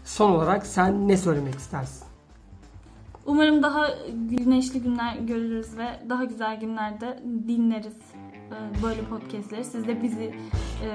Son 0.05 0.31
olarak 0.31 0.65
sen 0.65 1.07
ne 1.07 1.17
söylemek 1.17 1.55
istersin? 1.55 2.09
Umarım 3.25 3.63
daha 3.63 3.87
güneşli 4.29 4.81
günler 4.81 5.15
görürüz 5.15 5.77
ve 5.77 5.99
daha 6.09 6.23
güzel 6.23 6.59
günlerde 6.59 7.23
dinleriz 7.47 7.97
e, 8.49 8.83
böyle 8.83 9.01
podcastleri. 9.01 9.65
Siz 9.65 9.87
de 9.87 10.03
bizi 10.03 10.23
e, 10.83 10.89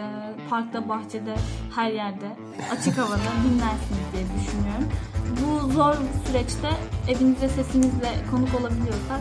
parkta, 0.50 0.88
bahçede, 0.88 1.34
her 1.74 1.90
yerde, 1.90 2.36
açık 2.72 2.98
havada 2.98 3.18
dinlersiniz 3.44 4.12
diye 4.12 4.24
düşünüyorum. 4.24 4.88
Bu 5.40 5.72
zor 5.72 5.94
süreçte 6.26 6.70
evinize 7.08 7.48
sesimizle 7.48 8.08
konuk 8.30 8.60
olabiliyorsak 8.60 9.20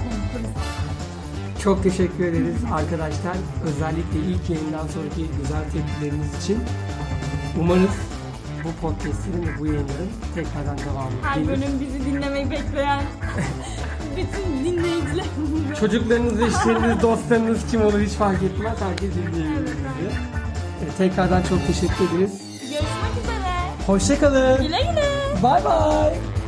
ne 0.00 0.16
mutlu 0.16 0.38
bize. 0.38 0.83
Çok 1.64 1.82
teşekkür 1.82 2.24
ederiz 2.24 2.56
arkadaşlar. 2.72 3.36
Özellikle 3.64 4.18
ilk 4.28 4.50
yayından 4.50 4.86
sonraki 4.86 5.26
güzel 5.42 5.62
tepkileriniz 5.72 6.44
için. 6.44 6.58
Umarız 7.60 7.90
bu 8.64 8.68
podcastlerin 8.86 9.42
ve 9.46 9.58
bu 9.58 9.66
yayınların 9.66 10.10
tekrardan 10.34 10.78
devamı 10.78 11.10
Her 11.22 11.36
gelir. 11.36 11.48
bölüm 11.48 11.80
bizi 11.80 12.04
dinlemeyi 12.04 12.50
bekleyen 12.50 13.02
bütün 14.16 14.64
dinleyiciler. 14.64 15.26
Çocuklarınız, 15.80 16.40
eşleriniz, 16.42 17.02
dostlarınız 17.02 17.58
kim 17.70 17.82
olur 17.82 18.00
hiç 18.00 18.12
fark 18.12 18.42
etmez. 18.42 18.78
Herkes 18.80 19.10
dinleyebilir 19.14 19.56
Evet, 19.58 19.68
bizi. 20.00 20.16
Evet, 20.82 20.98
Tekrardan 20.98 21.42
çok 21.42 21.66
teşekkür 21.66 22.04
ederiz. 22.14 22.32
Görüşmek 22.60 23.24
üzere. 23.24 23.54
Hoşçakalın. 23.86 24.56
Güle 24.62 24.80
güle. 24.80 25.42
Bye 25.42 25.64
bye. 25.64 26.43